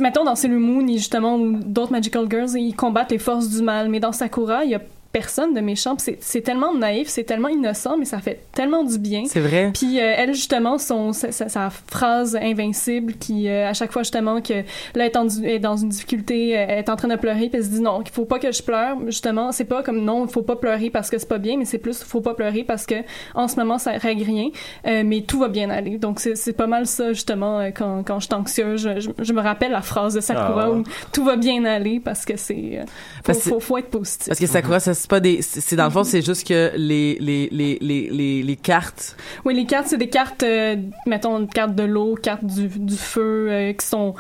[0.01, 3.63] mettons dans Sailor Moon, et justement, ou d'autres Magical Girls, ils combattent les forces du
[3.63, 4.81] mal, mais dans Sakura, il y a
[5.13, 9.25] personne de méchant, c'est tellement naïf, c'est tellement innocent, mais ça fait tellement du bien.
[9.27, 9.71] C'est vrai.
[9.73, 14.41] Puis euh, elle justement son sa, sa- phrase invincible qui euh, à chaque fois justement
[14.43, 17.17] que là elle est, en est dans une difficulté, euh, elle est en train de
[17.17, 18.97] pleurer puis elle se dit non, qu'il faut pas que je pleure.
[19.07, 21.65] Justement, c'est pas comme non, il faut pas pleurer parce que c'est pas bien, mais
[21.65, 22.97] c'est plus faut pas pleurer parce que
[23.35, 24.49] en ce moment ça règle rien,
[24.87, 25.99] euh, mais tout va bien aller.
[25.99, 29.33] Donc c'est pas mal ça justement euh, quand quand je suis anxieuse, je, je, je
[29.33, 30.71] me rappelle la phrase de Sakura Ah.
[30.71, 32.85] où tout va bien aller parce que c'est euh,
[33.25, 34.29] faut, faut, faut être positif.
[34.29, 37.17] Parce que Sakura, ça, c'est pas des, c'est dans le fond, c'est juste que les,
[37.21, 40.77] les, les, les, les, les cartes, Oui, les cartes, c'est des cartes, euh,
[41.07, 44.15] mettons, une carte de l'eau, carte du, du feu, euh, qui sont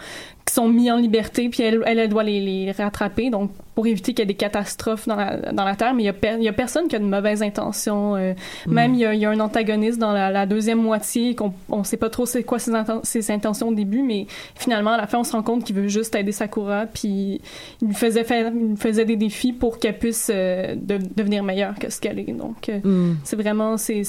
[0.49, 3.87] qui sont mis en liberté, puis elle, elle, elle doit les, les rattraper, donc pour
[3.87, 6.13] éviter qu'il y ait des catastrophes dans la, dans la Terre, mais il y a,
[6.13, 8.17] per- personne qui a de mauvaises intentions.
[8.17, 8.33] euh,
[8.67, 8.73] Mm.
[8.73, 11.53] Même, il y, a, il y a un antagoniste dans la, la deuxième moitié, qu'on
[11.69, 14.27] on sait pas trop c'est quoi ses, inten- ses intentions au début, mais
[14.57, 17.41] finalement, à la fin, on se rend compte qu'il veut juste aider Sakura, puis
[17.83, 21.45] il lui faisait, faire, il lui faisait des défis pour qu'elle puisse euh, de- devenir
[21.45, 22.33] meilleure que ce qu'elle est.
[22.33, 23.17] Donc, euh, Mm.
[23.23, 24.03] c'est vraiment, c'est,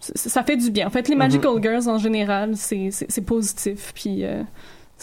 [0.00, 0.86] ça fait du bien.
[0.86, 1.18] En fait, les Mhm.
[1.20, 2.90] Magical Girls, en général, c'est,
[3.24, 4.42] positif, puis euh,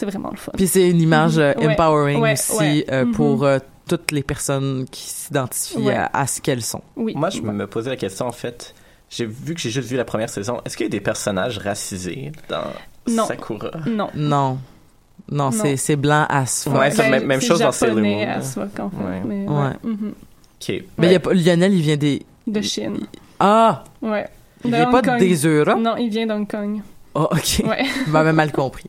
[0.00, 0.52] c'est vraiment le fun.
[0.56, 1.66] puis c'est une image euh, Mhm.
[1.66, 1.72] Ouais.
[1.72, 2.86] empowering Ouais, aussi ouais.
[2.90, 3.12] euh, Mhm.
[3.12, 5.94] pour euh, toutes les personnes qui s'identifient Ouais.
[5.96, 6.82] à, à ce qu'elles sont.
[6.96, 7.12] Oui.
[7.14, 8.74] Moi, je me posais la question, en fait.
[9.10, 10.60] J'ai vu que j'ai juste vu la première saison.
[10.64, 12.62] Est-ce qu'il y a des personnages racisés dans
[13.08, 13.26] Non.
[13.26, 13.70] Sakura?
[13.86, 14.08] Non.
[14.14, 14.58] Non.
[15.30, 16.72] Non, c'est c'est blanc à fuck.
[16.74, 18.22] Ouais, ça, Ben, même, même c'est chose dans Sailor Moon.
[18.22, 18.80] en fait.
[18.82, 19.22] Ouais.
[19.26, 19.54] Mais, Ouais.
[19.54, 19.70] ouais.
[19.84, 20.12] Mhm.
[20.60, 20.82] Ok.
[20.98, 22.22] Mais il y a pas- Lionel, il vient des...
[22.46, 22.98] De Chine.
[23.38, 23.84] Ah!
[24.02, 24.26] Ouais.
[24.64, 25.18] Il De vient Hong pas Kong.
[25.18, 25.78] des Europes?
[25.80, 26.80] Non, il vient d'Hong Kong.
[27.14, 27.62] Ah, OK.
[27.64, 27.84] Ouais.
[28.06, 28.88] Je m'avais mal compris.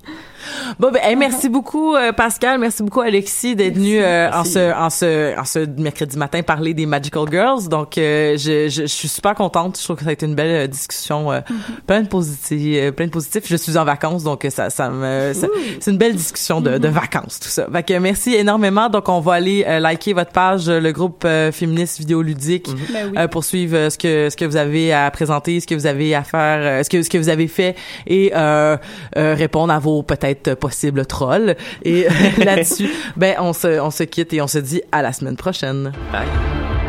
[0.79, 2.59] Bon, ben, hey, merci beaucoup, euh, Pascal.
[2.59, 6.73] Merci beaucoup, Alexis, d'être venu euh, en, ce, en, ce, en ce mercredi matin parler
[6.73, 7.67] des Magical Girls.
[7.69, 9.77] Donc, euh, je, je, je suis super contente.
[9.77, 11.41] Je trouve que ça a été une belle euh, discussion, euh,
[11.87, 13.43] plein de positifs, plein de positifs.
[13.47, 15.33] Je suis en vacances, donc ça, ça me,
[15.79, 17.67] c'est une belle discussion de, de vacances, tout ça.
[17.71, 18.89] Fait que merci énormément.
[18.89, 23.17] Donc, on va aller euh, liker votre page, le groupe euh, féministe vidéoludique, Ben oui.
[23.17, 25.85] euh, pour suivre euh, ce que ce que vous avez à présenter, ce que vous
[25.85, 27.75] avez à faire, euh, ce que ce que vous avez fait
[28.07, 28.77] et euh,
[29.17, 31.55] euh, répondre à vos peut-être possibles trolls.
[31.83, 32.07] Et
[32.37, 35.91] là-dessus, ben on se on se quitte et on se dit à la semaine prochaine.
[36.11, 36.80] Bye.